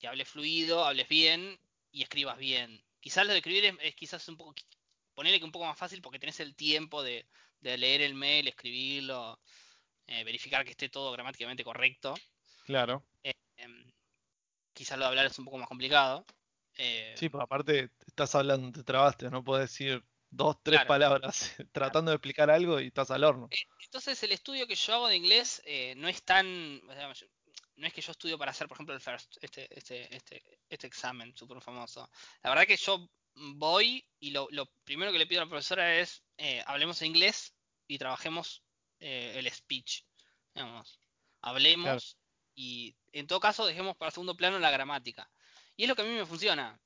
que 0.03 0.09
hables 0.09 0.29
fluido, 0.29 0.85
hables 0.85 1.07
bien 1.09 1.61
y 1.93 2.03
escribas 2.03 2.37
bien. 2.37 2.85
Quizás 2.99 3.25
lo 3.25 3.33
de 3.33 3.39
escribir 3.39 3.65
es, 3.67 3.75
es 3.81 3.95
quizás 3.95 4.29
un 4.29 4.37
poco, 4.37 4.53
ponerle 5.15 5.39
que 5.39 5.45
un 5.45 5.53
poco 5.53 5.67
más 5.67 5.79
fácil 5.79 6.03
porque 6.03 6.19
tenés 6.19 6.41
el 6.41 6.57
tiempo 6.57 7.05
de, 7.05 7.25
de 7.61 7.79
leer 7.79 8.03
el 8.03 8.15
mail, 8.15 8.49
escribirlo, 8.49 9.39
eh, 10.09 10.25
verificar 10.25 10.65
que 10.65 10.73
esté 10.73 10.89
todo 10.89 11.13
gramáticamente 11.13 11.63
correcto. 11.63 12.15
claro. 12.67 13.05
Eh, 13.23 13.33
em, 13.59 13.93
quizás 14.73 14.99
lo 14.99 15.05
de 15.05 15.11
hablar 15.11 15.27
es 15.27 15.39
un 15.39 15.45
poco 15.45 15.59
más 15.59 15.69
complicado. 15.69 16.27
Eh, 16.79 17.15
Sí, 17.17 17.29
pues 17.29 17.43
aparte 17.43 17.89
te 17.89 18.05
estás 18.07 18.35
hablando, 18.35 18.73
te 18.73 18.85
trabaste, 18.85 19.31
no 19.31 19.45
puedes 19.45 19.71
decir 19.71 20.03
dos, 20.31 20.57
tres 20.63 20.77
claro. 20.81 20.89
palabras 20.89 21.55
tratando 21.73 22.11
de 22.11 22.17
explicar 22.17 22.51
algo 22.51 22.81
y 22.81 22.87
estás 22.87 23.11
al 23.11 23.25
horno. 23.25 23.49
Eh, 23.51 23.57
Entonces 23.85 24.23
el 24.23 24.33
estudio 24.33 24.67
que 24.67 24.75
yo 24.75 24.95
hago 24.95 25.09
de 25.09 25.17
inglés 25.17 25.63
eh, 25.67 25.95
no 25.97 26.09
es 26.09 26.23
tan, 26.23 26.81
o 26.89 26.93
sea, 26.93 27.13
yo- 27.13 27.27
no 27.77 27.87
es 27.87 27.93
que 27.93 28.01
yo 28.01 28.13
estudio 28.13 28.39
para 28.39 28.51
hacer, 28.51 28.69
por 28.69 28.77
ejemplo, 28.77 28.95
el 28.95 29.01
FIRST, 29.01 29.37
este, 29.43 29.79
este, 29.79 30.15
este, 30.15 30.43
este 30.69 30.87
examen 30.87 31.35
súper 31.37 31.61
famoso. 31.61 32.09
La 32.43 32.51
verdad 32.51 32.67
que 32.67 32.77
yo 32.77 33.09
voy 33.35 34.07
y 34.21 34.31
lo, 34.31 34.47
lo 34.51 34.67
primero 34.85 35.11
que 35.11 35.19
le 35.19 35.27
pido 35.27 35.41
a 35.41 35.45
la 35.45 35.51
profesora 35.51 35.99
es 35.99 36.23
eh, 36.37 36.63
hablemos 36.67 37.01
inglés 37.03 37.55
y 37.89 37.99
trabajemos 37.99 38.63
eh, 39.01 39.33
el 39.37 39.51
speech. 39.51 40.03
Digamos, 40.55 40.99
Claro, 40.99 41.09
hablemos 41.41 42.19
y 42.55 42.95
en 43.13 43.27
todo 43.27 43.41
caso 43.41 43.67
dejemos 43.67 43.97
para 43.97 44.11
segundo 44.11 44.37
plano 44.37 44.59
la 44.59 44.71
gramática. 44.71 45.31
Y 45.77 45.85
es 45.85 45.89
lo 45.89 45.97
que 45.97 46.03
a 46.03 46.05
mí 46.05 46.11
me 46.13 46.27
funciona. 46.27 46.81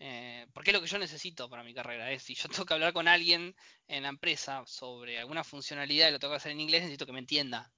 eh, 0.00 0.46
porque 0.54 0.70
es 0.70 0.74
lo 0.74 0.80
que 0.82 0.88
yo 0.88 0.98
necesito 0.98 1.48
para 1.50 1.64
mi 1.64 1.74
carrera. 1.74 2.10
Es 2.12 2.24
si 2.24 2.34
yo 2.34 2.48
tengo 2.64 2.66
que 2.66 2.74
hablar 2.74 2.92
con 2.92 3.08
alguien 3.08 3.54
en 3.88 4.02
la 4.04 4.10
empresa 4.10 4.64
sobre 4.66 5.18
alguna 5.18 5.44
funcionalidad 5.44 6.08
y 6.08 6.12
lo 6.12 6.18
tengo 6.20 6.32
que 6.34 6.38
hacer 6.38 6.52
en 6.52 6.60
inglés, 6.60 6.82
necesito 6.82 7.06
que 7.06 7.12
me 7.12 7.20
entienda. 7.20 7.72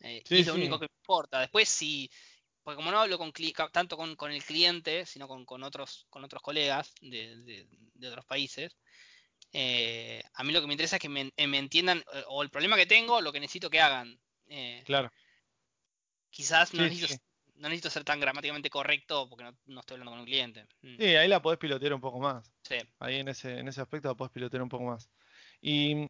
Eh, 0.00 0.24
y 0.30 0.40
es 0.40 0.46
lo 0.46 0.54
único 0.54 0.78
que 0.78 0.86
me 0.86 0.96
importa. 1.02 1.40
Después, 1.40 1.68
si, 1.68 2.10
porque 2.62 2.76
como 2.76 2.90
no 2.92 3.00
hablo 3.00 3.18
con 3.18 3.32
tanto 3.72 3.96
con, 3.96 4.16
con 4.16 4.32
el 4.32 4.44
cliente, 4.44 5.06
sino 5.06 5.28
con, 5.28 5.44
con 5.46 5.62
otros, 5.64 6.06
con 6.10 6.24
otros 6.24 6.42
colegas 6.42 6.94
de, 7.02 7.36
de- 7.42 7.68
de 7.94 8.08
otros 8.08 8.26
países, 8.26 8.76
eh, 9.52 10.22
a 10.34 10.44
mí 10.44 10.52
lo 10.52 10.60
que 10.60 10.66
me 10.68 10.74
interesa 10.74 10.96
es 10.96 11.02
que 11.02 11.08
me, 11.08 11.32
eh, 11.36 11.46
me 11.46 11.58
entiendan 11.58 12.04
o 12.28 12.42
el 12.42 12.50
problema 12.50 12.76
que 12.76 12.86
tengo 12.86 13.20
lo 13.20 13.32
que 13.32 13.40
necesito 13.40 13.70
que 13.70 13.80
hagan. 13.80 14.20
Claro. 14.84 15.10
quizás 16.30 16.74
no 16.74 16.82
Sí, 16.82 16.88
necesito. 16.88 17.22
No 17.60 17.68
necesito 17.68 17.90
ser 17.90 18.04
tan 18.04 18.18
gramáticamente 18.20 18.70
correcto 18.70 19.28
porque 19.28 19.44
no, 19.44 19.54
no 19.66 19.80
estoy 19.80 19.94
hablando 19.94 20.12
con 20.12 20.20
un 20.20 20.26
cliente. 20.26 20.64
Mm, 20.82 20.96
Sí, 20.96 21.04
ahí 21.16 21.28
la 21.28 21.42
podés 21.42 21.58
pilotear 21.58 21.92
un 21.94 22.00
poco 22.00 22.18
más. 22.18 22.50
sí. 22.62 22.76
Ahí 22.98 23.16
en 23.16 23.28
ese, 23.28 23.58
en 23.58 23.68
ese 23.68 23.80
aspecto 23.80 24.08
la 24.08 24.14
podés 24.14 24.32
pilotear 24.32 24.62
un 24.62 24.68
poco 24.68 24.84
más. 24.84 25.10
Y 25.60 26.06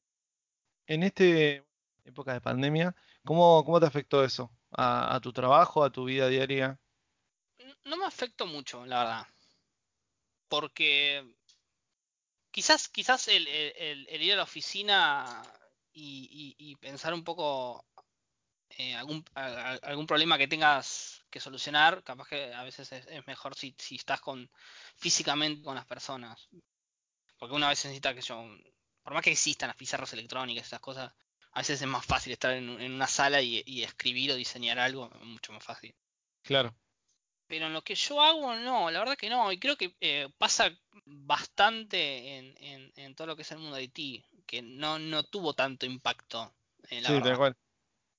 en 0.87 1.03
este 1.03 1.65
época 2.05 2.33
de 2.33 2.41
pandemia, 2.41 2.95
¿cómo, 3.25 3.65
cómo 3.65 3.81
te 3.81 3.87
afectó 3.87 4.25
eso? 4.25 4.51
¿A, 4.71 5.15
a 5.15 5.21
tu 5.21 5.33
trabajo, 5.33 5.85
a 5.85 5.91
tu 5.91 6.05
vida 6.05 6.29
diaria? 6.29 6.79
No 7.85 7.97
me 7.97 8.07
afectó 8.07 8.47
mucho, 8.47 8.87
la 8.87 8.99
verdad. 9.01 9.27
Porque 10.49 11.25
quizás, 12.51 12.89
quizás 12.89 13.29
el, 13.29 13.47
el- 13.49 13.73
el- 13.77 14.09
el 14.09 14.23
ir 14.23 14.33
a 14.33 14.37
la 14.37 14.43
oficina 14.45 15.43
y, 15.93 16.57
y- 16.59 16.71
y 16.71 16.77
pensar 16.77 17.15
un 17.15 17.25
poco 17.25 17.85
eh, 18.79 18.95
algún, 18.95 19.25
a- 19.35 19.73
a- 19.73 19.79
algún 19.83 20.07
problema 20.07 20.39
que 20.39 20.49
tengas 20.49 21.20
que 21.31 21.41
solucionar, 21.41 22.03
capaz 22.03 22.29
que 22.29 22.53
a 22.53 22.63
veces 22.63 22.91
es, 22.93 23.07
es 23.07 23.27
mejor 23.27 23.55
si, 23.55 23.75
si 23.79 23.97
estás 23.97 24.21
con 24.21 24.51
físicamente 24.97 25.63
con 25.63 25.75
las 25.75 25.87
personas. 25.87 26.49
Porque 27.39 27.55
una 27.55 27.69
vez 27.69 27.83
necesita 27.85 28.15
que 28.15 28.21
yo, 28.21 28.45
por 29.03 29.15
más 29.15 29.23
que 29.23 29.33
existan 29.33 29.69
las 29.69 29.77
pizarras 29.77 30.13
electrónicas, 30.13 30.67
esas 30.67 30.81
cosas, 30.81 31.13
a 31.53 31.61
veces 31.61 31.81
es 31.81 31.89
más 31.89 32.05
fácil 32.05 32.33
estar 32.33 32.53
en, 32.53 32.69
una 32.69 33.07
sala 33.07 33.41
y, 33.41 33.83
escribir 33.83 34.33
o 34.33 34.37
diseñar 34.37 34.79
algo, 34.79 35.11
mucho 35.23 35.53
más 35.53 35.65
fácil. 35.65 35.95
Claro. 36.43 36.75
Pero 37.47 37.67
en 37.67 37.73
lo 37.73 37.83
que 37.83 37.95
yo 37.95 38.23
hago, 38.23 38.55
no, 38.55 38.91
la 38.91 39.01
verdad 39.01 39.17
que 39.17 39.29
no. 39.29 39.51
Y 39.51 39.59
creo 39.59 39.77
que 39.77 39.97
eh, 40.01 40.29
pasa 40.39 40.71
bastante 41.05 42.39
en, 42.39 43.15
todo 43.17 43.29
lo 43.29 43.37
que 43.37 43.43
es 43.43 43.51
el 43.51 43.59
mundo 43.59 43.77
de 43.77 43.85
IT, 43.93 44.25
que 44.47 44.63
no, 44.63 44.99
no 44.99 45.25
tuvo 45.25 45.55
tanto 45.55 45.87
impacto 45.87 46.55
en 46.89 47.03
la, 47.03 47.09
sí, 47.09 47.15
verdad, 47.21 47.57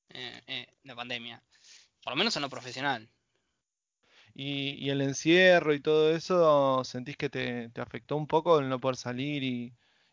eh, 0.09 0.41
eh, 0.47 0.67
la 0.83 0.95
pandemia. 0.95 1.41
Por 2.03 2.13
lo 2.13 2.17
menos 2.17 2.35
en 2.35 2.41
lo 2.41 2.49
profesional. 2.49 3.09
Y, 4.33 4.89
el 4.89 5.01
encierro 5.01 5.73
y 5.73 5.81
todo 5.81 6.15
eso, 6.15 6.83
¿sentís 6.83 7.17
que 7.17 7.29
te, 7.29 7.71
afectó 7.75 8.15
un 8.15 8.27
poco 8.27 8.59
el 8.59 8.69
no 8.69 8.79
poder 8.79 8.95
salir 8.95 9.43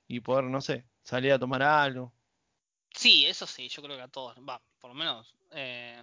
y, 0.08 0.20
poder, 0.20 0.44
no 0.44 0.60
sé, 0.60 0.84
salir 1.02 1.32
a 1.32 1.38
tomar 1.38 1.62
algo? 1.62 2.12
Sí, 2.94 3.26
eso 3.26 3.46
sí, 3.46 3.68
yo 3.68 3.82
creo 3.82 3.96
que 3.96 4.02
a 4.02 4.08
todos, 4.08 4.36
va, 4.38 4.60
por 4.80 4.90
lo 4.90 4.94
menos. 4.94 5.34
Eh, 5.52 6.02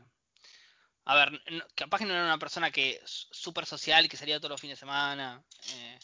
a 1.06 1.16
ver, 1.16 1.42
capaz 1.76 2.00
que 2.00 2.06
no 2.06 2.14
era 2.14 2.24
una 2.24 2.40
persona 2.40 2.72
que 2.72 3.02
súper 3.06 3.66
social, 3.66 4.08
que 4.08 4.18
salía 4.18 4.40
todos 4.40 4.52
los 4.52 4.62
fines 4.62 4.78
de 4.78 4.80
semana, 4.80 5.44
eh, 5.74 6.00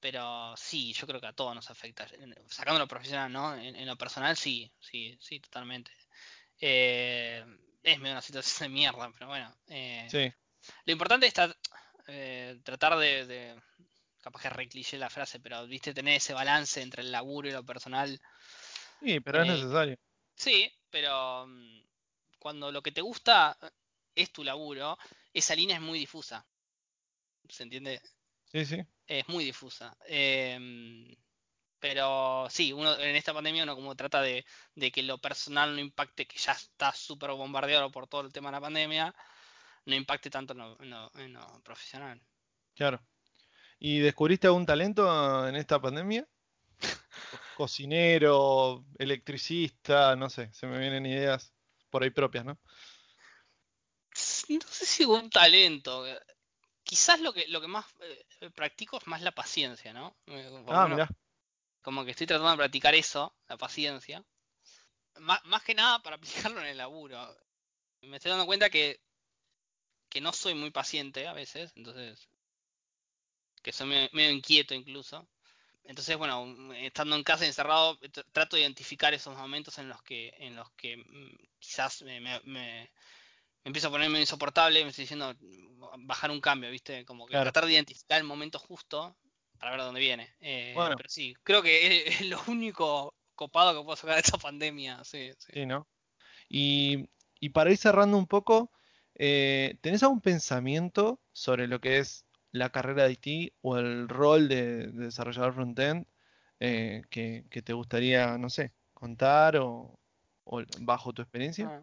pero 0.00 0.54
sí, 0.56 0.92
yo 0.92 1.06
creo 1.06 1.20
que 1.20 1.26
a 1.26 1.32
todos 1.32 1.54
nos 1.54 1.70
afecta. 1.70 2.06
Sacando 2.48 2.78
lo 2.78 2.88
profesional, 2.88 3.32
¿no? 3.32 3.56
En, 3.56 3.84
lo 3.86 3.96
personal, 3.96 4.36
sí, 4.36 4.70
sí, 4.78 5.18
sí, 5.20 5.40
totalmente. 5.40 5.90
Eh, 6.60 7.44
es 7.82 7.98
medio 7.98 8.12
una 8.12 8.22
situación 8.22 8.70
de 8.70 8.74
mierda, 8.74 9.10
pero 9.12 9.28
bueno. 9.28 9.54
sí. 9.66 10.32
Lo 10.84 10.92
importante 10.92 11.26
es 11.26 11.34
eh, 12.08 12.58
tratar 12.62 12.98
de, 12.98 13.60
capaz 14.20 14.42
que 14.42 14.50
recliché 14.50 14.98
la 14.98 15.10
frase, 15.10 15.40
pero 15.40 15.66
viste 15.66 15.94
tener 15.94 16.16
ese 16.16 16.34
balance 16.34 16.80
entre 16.82 17.02
el 17.02 17.12
laburo 17.12 17.48
y 17.48 17.52
lo 17.52 17.64
personal. 17.64 18.20
Sí, 19.00 19.20
pero 19.20 19.42
es 19.42 19.48
eh, 19.48 19.52
necesario. 19.52 19.98
Sí, 20.34 20.72
pero 20.90 21.46
mm, 21.46 21.80
cuando 22.38 22.72
lo 22.72 22.82
que 22.82 22.92
te 22.92 23.00
gusta 23.00 23.56
es 24.14 24.32
tu 24.32 24.42
laburo, 24.44 24.98
esa 25.32 25.54
línea 25.54 25.76
es 25.76 25.82
muy 25.82 25.98
difusa. 25.98 26.44
¿Se 27.48 27.62
entiende? 27.62 28.00
Sí, 28.52 28.64
sí. 28.64 28.84
Es 29.06 29.28
muy 29.28 29.44
difusa. 29.44 29.96
Em, 30.06 31.14
pero 31.80 32.46
sí, 32.50 32.72
uno 32.72 32.98
en 32.98 33.16
esta 33.16 33.34
pandemia 33.34 33.62
uno 33.62 33.74
como 33.74 33.94
trata 33.94 34.20
de, 34.20 34.44
de 34.74 34.90
que 34.90 35.02
lo 35.02 35.18
personal 35.18 35.74
no 35.74 35.80
impacte, 35.80 36.26
que 36.26 36.38
ya 36.38 36.52
está 36.52 36.92
súper 36.92 37.30
bombardeado 37.32 37.90
por 37.90 38.06
todo 38.06 38.22
el 38.22 38.32
tema 38.32 38.48
de 38.48 38.52
la 38.52 38.60
pandemia, 38.60 39.14
no 39.84 39.94
impacte 39.94 40.30
tanto 40.30 40.54
en 40.80 41.32
lo, 41.32 41.62
profesional. 41.62 42.20
Claro. 42.74 43.00
¿Y 43.78 43.98
descubriste 43.98 44.46
algún 44.46 44.66
talento 44.66 45.48
en 45.48 45.56
esta 45.56 45.80
pandemia? 45.80 46.26
Cocinero, 47.56 48.84
electricista, 48.98 50.14
no 50.16 50.28
sé, 50.30 50.52
se 50.52 50.66
me 50.66 50.78
vienen 50.78 51.06
ideas 51.06 51.52
por 51.90 52.02
ahí 52.02 52.10
propias, 52.10 52.44
¿no? 52.44 52.58
No 54.48 54.60
sé 54.68 54.86
si 54.86 55.04
un 55.04 55.30
talento. 55.30 56.04
Quizás 56.82 57.20
lo 57.20 57.32
que, 57.32 57.46
lo 57.48 57.60
que 57.60 57.68
más 57.68 57.84
eh, 58.00 58.50
practico 58.50 58.98
es 58.98 59.06
más 59.06 59.22
la 59.22 59.32
paciencia, 59.32 59.92
¿no? 59.92 60.16
Eh, 60.26 60.64
ah, 60.68 60.88
mira. 60.88 61.08
Como 61.88 62.04
que 62.04 62.10
estoy 62.10 62.26
tratando 62.26 62.50
de 62.50 62.58
practicar 62.58 62.94
eso, 62.94 63.34
la 63.48 63.56
paciencia. 63.56 64.22
Más, 65.20 65.42
más 65.46 65.62
que 65.62 65.74
nada 65.74 66.02
para 66.02 66.16
aplicarlo 66.50 66.60
en 66.60 66.66
el 66.66 66.76
laburo. 66.76 67.34
Me 68.02 68.18
estoy 68.18 68.28
dando 68.28 68.44
cuenta 68.44 68.68
que 68.68 69.00
que 70.10 70.20
no 70.20 70.34
soy 70.34 70.52
muy 70.52 70.70
paciente 70.70 71.26
a 71.26 71.32
veces, 71.32 71.72
entonces, 71.76 72.28
que 73.62 73.72
soy 73.72 73.86
medio, 74.12 74.30
inquieto 74.30 74.74
incluso. 74.74 75.26
Entonces, 75.84 76.18
bueno, 76.18 76.74
estando 76.74 77.16
en 77.16 77.24
casa 77.24 77.46
encerrado, 77.46 77.98
trato 78.32 78.56
de 78.56 78.62
identificar 78.62 79.14
esos 79.14 79.34
momentos 79.34 79.78
en 79.78 79.88
los 79.88 80.02
que, 80.02 80.34
en 80.40 80.56
los 80.56 80.70
que 80.72 80.98
mm, 80.98 81.36
quizás 81.58 82.02
me, 82.02 82.90
empiezo 83.64 83.88
a 83.88 83.92
ponerme 83.92 84.20
insoportable, 84.20 84.84
me 84.84 84.90
estoy 84.90 85.04
diciendo 85.04 85.34
bajar 86.00 86.30
un 86.30 86.42
cambio, 86.42 86.70
¿viste? 86.70 87.06
Como 87.06 87.26
que 87.26 87.32
tratar 87.32 87.64
de 87.64 87.72
identificar 87.72 88.18
el 88.18 88.24
momento 88.24 88.58
justo 88.58 89.16
para 89.58 89.72
ver 89.72 89.80
dónde 89.80 90.00
viene. 90.00 90.34
Eh, 90.40 90.72
bueno. 90.74 90.96
Pero 90.96 91.08
sí, 91.08 91.34
creo 91.42 91.62
que 91.62 92.08
es, 92.08 92.20
lo 92.22 92.40
único 92.46 93.14
copado 93.34 93.78
que 93.78 93.84
puedo 93.84 93.96
sacar 93.96 94.16
de 94.16 94.22
esta 94.22 94.38
pandemia, 94.38 95.02
sí, 95.04 95.30
sí. 95.38 95.52
sí 95.54 95.66
¿no? 95.66 95.86
Y, 96.48 97.08
y 97.40 97.50
para 97.50 97.70
ir 97.70 97.76
cerrando 97.76 98.16
un 98.16 98.26
poco, 98.26 98.70
eh, 99.18 99.76
¿Tenés 99.80 100.02
algún 100.04 100.20
pensamiento 100.20 101.20
sobre 101.32 101.66
lo 101.66 101.80
que 101.80 101.98
es 101.98 102.24
la 102.52 102.70
carrera 102.70 103.04
de 103.04 103.18
IT 103.20 103.52
o 103.62 103.76
el 103.76 104.08
rol 104.08 104.48
de, 104.48 104.86
desarrollador 104.92 105.54
frontend 105.54 106.06
eh, 106.60 107.02
que, 107.10 107.42
te 107.62 107.72
gustaría, 107.72 108.38
no 108.38 108.48
sé, 108.48 108.72
contar 108.94 109.56
o, 109.56 109.98
bajo 110.80 111.12
tu 111.12 111.22
experiencia? 111.22 111.66
Ah. 111.66 111.82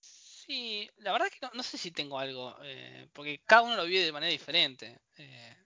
Sí, 0.00 0.88
la 0.98 1.12
verdad 1.12 1.28
es 1.28 1.38
que 1.38 1.56
no, 1.56 1.62
sé 1.62 1.78
si 1.78 1.92
tengo 1.92 2.18
algo, 2.18 2.56
eh, 2.62 3.08
porque 3.12 3.40
cada 3.44 3.62
uno 3.62 3.76
lo 3.76 3.84
vive 3.84 4.04
de 4.04 4.12
manera 4.12 4.30
diferente. 4.30 5.00
Ah, 5.18 5.56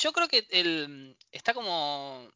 yo 0.00 0.12
creo 0.12 0.28
que 0.28 0.46
el, 0.50 1.16
está 1.30 1.54
como... 1.54 2.30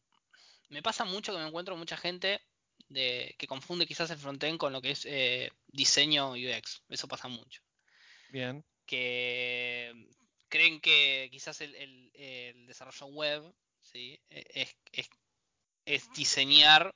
Me 0.68 0.82
pasa 0.82 1.04
mucho 1.04 1.32
que 1.32 1.38
me 1.38 1.46
encuentro 1.46 1.76
mucha 1.76 1.96
gente 1.96 2.40
de, 2.88 3.34
que 3.38 3.46
confunde 3.46 3.86
quizás 3.86 4.10
el 4.10 4.18
frontend 4.18 4.58
con 4.58 4.72
lo 4.72 4.80
que 4.80 4.90
es 4.90 5.04
eh, 5.04 5.50
diseño 5.68 6.32
UX. 6.32 6.82
Eso 6.88 7.06
pasa 7.06 7.28
mucho. 7.28 7.62
Bien. 8.30 8.64
Que 8.86 9.92
creen 10.48 10.80
que 10.80 11.28
quizás 11.30 11.60
el, 11.60 12.10
desarrollo 12.66 13.06
web 13.06 13.54
¿sí? 13.80 14.20
E, 14.30 14.68
es, 14.92 15.08
es, 15.84 16.12
diseñar 16.14 16.94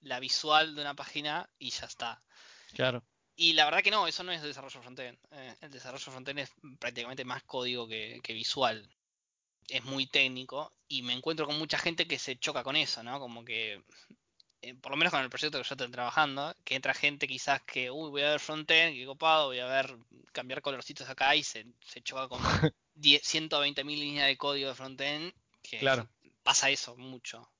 la 0.00 0.20
visual 0.20 0.74
de 0.74 0.80
una 0.80 0.94
página 0.94 1.48
y 1.58 1.70
ya 1.70 1.86
está. 1.86 2.22
Claro. 2.72 3.04
Y 3.36 3.54
la 3.54 3.64
verdad 3.64 3.82
que 3.82 3.90
no, 3.90 4.06
eso 4.06 4.22
no 4.22 4.32
es 4.32 4.42
desarrollo 4.42 4.82
frontend. 4.82 5.18
Eh, 5.30 5.56
el 5.62 5.70
desarrollo 5.70 6.12
frontend 6.12 6.40
es 6.40 6.50
prácticamente 6.78 7.24
más 7.24 7.42
código 7.44 7.88
que, 7.88 8.20
que, 8.22 8.34
visual. 8.34 8.88
Es 9.70 9.84
muy 9.84 10.06
técnico 10.06 10.72
y 10.88 11.02
me 11.02 11.12
encuentro 11.12 11.46
con 11.46 11.58
mucha 11.58 11.78
gente 11.78 12.06
que 12.06 12.18
se 12.18 12.36
choca 12.36 12.62
con 12.62 12.76
eso, 12.76 13.02
¿no? 13.02 13.18
Como 13.20 13.44
que 13.44 13.82
eh, 14.62 14.74
por 14.74 14.90
lo 14.90 14.96
menos 14.98 15.12
con 15.12 15.22
el 15.22 15.30
proyecto 15.30 15.58
que 15.58 15.64
yo 15.66 15.74
estoy 15.74 15.90
trabajando, 15.90 16.54
que 16.64 16.74
entra 16.74 16.92
gente 16.92 17.26
quizás 17.26 17.62
que, 17.62 17.90
uy, 17.90 18.10
voy 18.10 18.22
a 18.22 18.30
ver 18.30 18.40
frontend, 18.40 18.94
qué 18.94 19.06
copado, 19.06 19.46
voy 19.46 19.58
a 19.58 19.66
ver 19.66 19.96
cambiar 20.32 20.60
colorcitos 20.60 21.08
acá 21.08 21.34
y 21.34 21.42
se, 21.42 21.66
se 21.80 22.02
choca 22.02 22.28
con 22.28 22.40
120.000 22.96 23.84
líneas 23.98 24.26
de 24.26 24.36
código 24.36 24.68
de 24.68 24.74
frontend, 24.74 25.32
que 25.62 25.78
claro. 25.78 26.08
pasa 26.42 26.68
eso 26.68 26.94
mucho. 26.96 27.50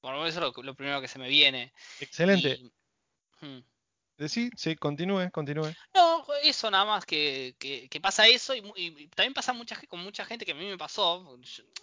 Bueno, 0.00 0.24
eso 0.26 0.38
es 0.46 0.64
lo, 0.64 0.74
primero 0.74 1.00
que 1.00 1.08
se 1.08 1.18
me 1.18 1.28
viene. 1.28 1.72
Excelente. 1.98 2.60
Hmm. 3.40 3.58
Sí, 4.26 4.50
sí, 4.56 4.74
continúe, 4.74 5.30
continúe. 5.30 5.72
No, 5.94 6.26
eso 6.42 6.70
nada 6.70 6.84
más 6.84 7.06
que, 7.06 7.54
que, 7.58 8.00
pasa 8.00 8.26
eso 8.26 8.52
y, 8.54 9.08
también 9.14 9.32
pasa 9.32 9.52
mucha, 9.52 9.80
con 9.86 10.00
mucha 10.00 10.24
gente 10.24 10.44
que 10.44 10.52
a 10.52 10.54
mí 10.56 10.66
me 10.66 10.76
pasó. 10.76 11.38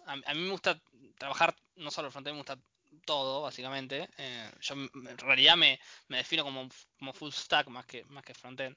a, 0.06 0.34
mí 0.34 0.42
me 0.42 0.52
gusta 0.52 0.82
trabajar 1.18 1.56
no 1.76 1.92
solo 1.92 2.08
el 2.08 2.12
frontend, 2.12 2.34
me 2.34 2.40
gusta 2.40 2.60
todo, 3.06 3.44
básicamente. 3.44 4.10
Eh, 4.18 4.52
yo 4.60 4.76
en 4.76 5.18
realidad 5.18 5.56
me, 5.56 5.80
defino 6.10 6.44
como, 6.44 6.68
como, 7.00 7.14
full 7.14 7.32
stack 7.32 7.68
más 7.70 7.86
que, 7.86 8.04
más 8.06 8.24
que 8.26 8.34
frontend. 8.34 8.76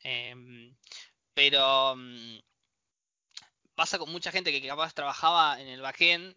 Em, 0.00 0.76
pero 1.32 1.96
mm, 1.96 2.38
pasa 3.74 3.98
con 3.98 4.12
mucha 4.12 4.30
gente 4.30 4.52
que 4.52 4.66
capaz 4.66 4.92
trabajaba 4.92 5.60
en 5.60 5.68
el 5.68 5.80
backend 5.80 6.36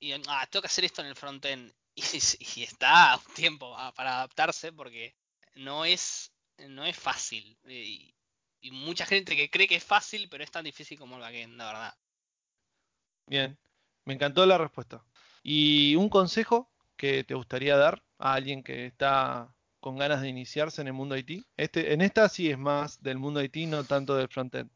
y 0.00 0.12
ah, 0.12 0.46
tengo 0.50 0.62
que 0.62 0.68
hacer 0.68 0.84
esto 0.84 1.02
en 1.02 1.08
el 1.08 1.16
frontend. 1.16 1.72
Y, 1.96 2.62
está 2.64 3.16
un 3.16 3.34
tiempo 3.34 3.76
para 3.94 4.16
adaptarse 4.16 4.72
porque 4.72 5.14
no 5.54 5.84
es, 5.84 6.32
no 6.68 6.84
es 6.84 6.96
fácil. 6.96 7.56
Y, 7.66 8.14
y 8.60 8.70
mucha 8.70 9.06
gente 9.06 9.36
que 9.36 9.50
cree 9.50 9.68
que 9.68 9.76
es 9.76 9.84
fácil, 9.84 10.28
pero 10.28 10.42
es 10.42 10.50
tan 10.50 10.64
difícil 10.64 10.98
como 10.98 11.16
el 11.16 11.22
backend, 11.22 11.56
la 11.56 11.66
verdad. 11.66 11.94
Bien, 13.26 13.58
me 14.04 14.14
encantó 14.14 14.46
la 14.46 14.58
respuesta. 14.58 15.04
¿Y 15.42 15.96
un 15.96 16.08
consejo 16.08 16.70
que 16.96 17.24
te 17.24 17.34
gustaría 17.34 17.76
dar 17.76 18.02
a 18.18 18.34
alguien 18.34 18.62
que 18.62 18.86
está 18.86 19.54
con 19.80 19.98
ganas 19.98 20.22
de 20.22 20.28
iniciarse 20.28 20.80
en 20.80 20.86
el 20.86 20.94
mundo 20.94 21.16
IT? 21.16 21.44
Este, 21.56 21.92
en 21.92 22.00
esta 22.00 22.28
sí 22.28 22.50
es 22.50 22.58
más 22.58 23.02
del 23.02 23.18
mundo 23.18 23.42
IT, 23.42 23.56
no 23.68 23.84
tanto 23.84 24.16
del 24.16 24.28
frontend. 24.28 24.70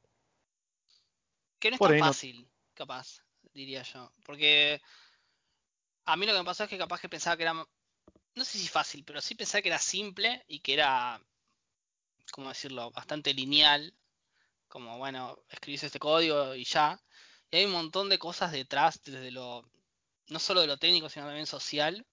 Que 1.59 1.71
no 1.71 1.77
es 1.77 1.81
tan 1.81 1.99
fácil, 1.99 2.47
capaz, 2.75 3.23
diría 3.55 3.83
yo. 3.83 4.13
Porque 4.25 4.81
a 6.05 6.17
mí 6.17 6.27
lo 6.27 6.33
que 6.33 6.39
me 6.39 6.45
pasó 6.45 6.65
es 6.65 6.71
que 6.71 6.79
capaz 6.79 7.01
que 7.01 7.09
pensaba 7.09 7.37
que 7.37 7.43
era, 7.43 7.67
no 8.39 8.45
sé 8.45 8.59
si 8.59 8.69
fácil, 8.69 9.05
pero 9.05 9.21
sí 9.21 9.35
pensaba 9.35 9.63
que 9.63 9.69
era 9.69 9.79
simple 9.79 10.45
y 10.49 10.61
que 10.61 10.75
era, 10.75 11.21
¿cómo 12.33 12.49
decirlo?, 12.49 12.91
bastante 12.93 13.35
lineal. 13.35 13.95
Como, 14.69 14.99
bueno, 14.99 15.39
escribís 15.51 15.83
este 15.85 15.99
código 15.99 16.55
y 16.55 16.65
ya. 16.65 17.01
Y 17.51 17.59
hay 17.59 17.65
un 17.67 17.73
montón 17.73 18.09
de 18.09 18.19
cosas 18.19 18.53
detrás, 18.53 19.01
desde 19.05 19.31
lo 19.31 19.69
no 20.29 20.39
solo 20.39 20.61
de 20.61 20.67
lo 20.67 20.77
técnico, 20.77 21.09
sino 21.09 21.27
también 21.27 21.47
social, 21.47 22.07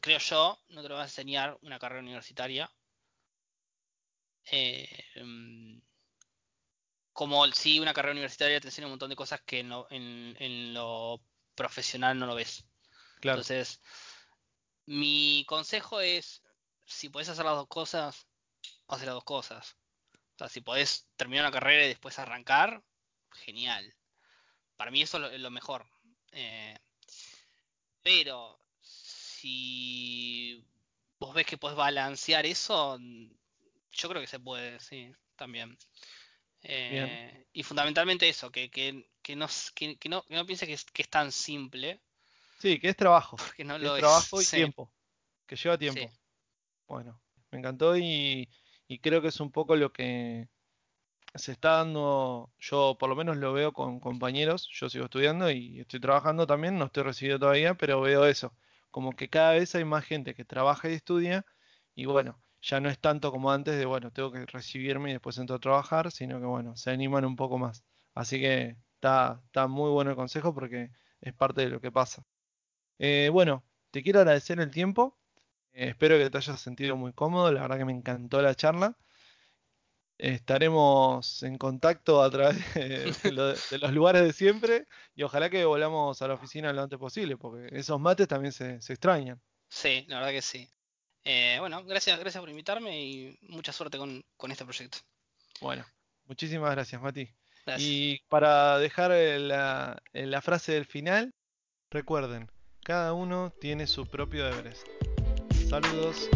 creo 0.00 0.18
yo, 0.18 0.58
no 0.68 0.82
te 0.82 0.88
lo 0.88 0.94
va 0.94 1.02
a 1.02 1.04
enseñar 1.04 1.58
una 1.62 1.78
carrera 1.78 2.02
universitaria. 2.02 2.70
Eh, 4.50 4.88
em, 5.16 5.80
como 7.12 7.46
si 7.52 7.78
una 7.80 7.94
carrera 7.94 8.12
universitaria 8.12 8.60
te 8.60 8.68
enseña 8.68 8.86
un 8.86 8.92
montón 8.92 9.10
de 9.10 9.16
cosas 9.16 9.40
que 9.42 9.60
en 9.60 10.74
lo, 10.74 11.20
profesional 11.54 12.18
no 12.18 12.26
lo 12.26 12.34
ves. 12.34 12.64
Entonces, 13.16 13.80
Mi 14.86 15.44
consejo 15.46 16.00
es, 16.00 16.42
si 16.84 17.08
podés 17.08 17.28
hacer 17.28 17.44
las 17.44 17.56
dos 17.56 17.68
cosas, 17.68 18.26
hacer 18.88 19.06
las 19.06 19.14
dos 19.14 19.24
cosas. 19.24 19.76
O 20.34 20.38
sea, 20.38 20.48
si 20.48 20.60
podés 20.60 21.08
terminar 21.16 21.44
una 21.44 21.52
carrera 21.52 21.84
y 21.84 21.88
después 21.88 22.18
arrancar, 22.18 22.82
genial. 23.32 23.94
Para 24.76 24.90
mí 24.90 25.02
eso 25.02 25.24
es 25.30 25.40
lo, 25.40 25.50
mejor. 25.50 25.86
Eh, 26.32 26.76
pero 28.02 28.58
si 28.80 30.64
vos 31.18 31.34
ves 31.34 31.46
que 31.46 31.58
podés 31.58 31.76
balancear 31.76 32.44
eso, 32.44 32.98
yo 33.92 34.08
creo 34.08 34.20
que 34.20 34.26
se 34.26 34.40
puede, 34.40 34.80
sí, 34.80 35.10
también. 35.36 35.78
Eh, 36.62 37.46
y 37.52 37.62
fundamentalmente 37.62 38.28
eso, 38.28 38.50
que, 38.50 38.70
que, 38.70 39.08
que 39.22 39.36
no, 39.36 39.46
que, 39.74 39.98
no, 40.08 40.24
no 40.28 40.46
piense 40.46 40.66
que 40.66 40.72
es, 40.72 40.84
que 40.84 41.02
es 41.02 41.10
tan 41.10 41.30
simple. 41.30 42.00
Sí, 42.64 42.78
que 42.78 42.88
es 42.88 42.96
trabajo. 42.96 43.36
Que 43.58 43.62
no 43.62 43.76
lo 43.76 43.94
es 43.94 44.00
trabajo 44.00 44.40
y 44.40 44.44
tiempo. 44.46 44.90
Que 45.46 45.54
lleva 45.54 45.76
tiempo. 45.76 46.10
Bueno, 46.88 47.20
me 47.50 47.58
encantó 47.58 47.94
y, 47.94 48.48
y 48.88 49.00
creo 49.00 49.20
que 49.20 49.28
es 49.28 49.38
un 49.38 49.52
poco 49.52 49.76
lo 49.76 49.92
que 49.92 50.48
se 51.34 51.52
está 51.52 51.72
dando, 51.72 52.50
yo 52.58 52.96
por 52.98 53.10
lo 53.10 53.16
menos 53.16 53.36
lo 53.36 53.52
veo 53.52 53.74
con 53.74 54.00
compañeros, 54.00 54.66
yo 54.72 54.88
sigo 54.88 55.04
estudiando 55.04 55.50
y 55.50 55.80
estoy 55.80 56.00
trabajando 56.00 56.46
también, 56.46 56.78
no 56.78 56.86
estoy 56.86 57.02
recibido 57.02 57.38
todavía, 57.38 57.74
pero 57.74 58.00
veo 58.00 58.24
eso, 58.24 58.56
como 58.90 59.12
que 59.12 59.28
cada 59.28 59.52
vez 59.52 59.74
hay 59.74 59.84
más 59.84 60.06
gente 60.06 60.34
que 60.34 60.46
trabaja 60.46 60.88
y 60.88 60.94
estudia 60.94 61.44
y 61.94 62.06
bueno, 62.06 62.42
ya 62.62 62.80
no 62.80 62.88
es 62.88 62.98
tanto 62.98 63.30
como 63.30 63.52
antes 63.52 63.76
de, 63.76 63.84
bueno, 63.84 64.10
tengo 64.10 64.32
que 64.32 64.46
recibirme 64.46 65.10
y 65.10 65.12
después 65.12 65.36
entro 65.36 65.56
a 65.56 65.60
trabajar, 65.60 66.10
sino 66.10 66.40
que 66.40 66.46
bueno, 66.46 66.76
se 66.76 66.90
animan 66.90 67.26
un 67.26 67.36
poco 67.36 67.58
más. 67.58 67.84
Así 68.14 68.40
que 68.40 68.78
está, 68.94 69.42
está 69.44 69.66
muy 69.66 69.90
bueno 69.90 70.12
el 70.12 70.16
consejo 70.16 70.54
porque 70.54 70.88
es 71.20 71.34
parte 71.34 71.60
de 71.60 71.68
lo 71.68 71.82
que 71.82 71.92
pasa. 71.92 72.24
Eh, 72.98 73.28
bueno, 73.32 73.64
te 73.90 74.02
quiero 74.02 74.20
agradecer 74.20 74.60
el 74.60 74.70
tiempo. 74.70 75.16
Eh, 75.72 75.88
espero 75.88 76.18
que 76.18 76.30
te 76.30 76.38
hayas 76.38 76.60
sentido 76.60 76.96
muy 76.96 77.12
cómodo. 77.12 77.52
La 77.52 77.62
verdad 77.62 77.78
que 77.78 77.84
me 77.84 77.92
encantó 77.92 78.40
la 78.42 78.54
charla. 78.54 78.96
Estaremos 80.16 81.42
en 81.42 81.58
contacto 81.58 82.22
a 82.22 82.30
través 82.30 82.74
de, 82.74 83.32
los 83.32 83.92
lugares 83.92 84.22
de 84.22 84.32
siempre 84.32 84.86
y 85.16 85.24
ojalá 85.24 85.50
que 85.50 85.64
volvamos 85.64 86.22
a 86.22 86.28
la 86.28 86.34
oficina 86.34 86.72
lo 86.72 86.82
antes 86.82 86.98
posible, 87.00 87.36
porque 87.36 87.68
esos 87.76 87.98
mates 87.98 88.28
también 88.28 88.52
se, 88.52 88.76
extrañan. 88.76 89.40
Sí, 89.68 90.04
la 90.08 90.18
verdad 90.18 90.30
que 90.30 90.42
sí. 90.42 90.70
Eh, 91.24 91.56
bueno, 91.58 91.82
gracias, 91.84 92.18
gracias 92.20 92.40
por 92.40 92.48
invitarme 92.48 93.02
y 93.02 93.38
mucha 93.42 93.72
suerte 93.72 93.98
con, 93.98 94.24
este 94.50 94.64
proyecto. 94.64 94.98
Bueno, 95.60 95.84
muchísimas 96.26 96.70
gracias, 96.70 97.02
Mati. 97.02 97.28
Y 97.78 98.20
para 98.28 98.78
dejar 98.78 99.10
la, 99.10 100.00
la 100.12 100.42
frase 100.42 100.72
del 100.72 100.84
final, 100.84 101.34
recuerden, 101.90 102.48
cada 102.84 103.14
uno 103.14 103.50
tiene 103.58 103.86
su 103.86 104.06
propio 104.06 104.46
Everest. 104.46 104.86
Saludos. 105.68 106.28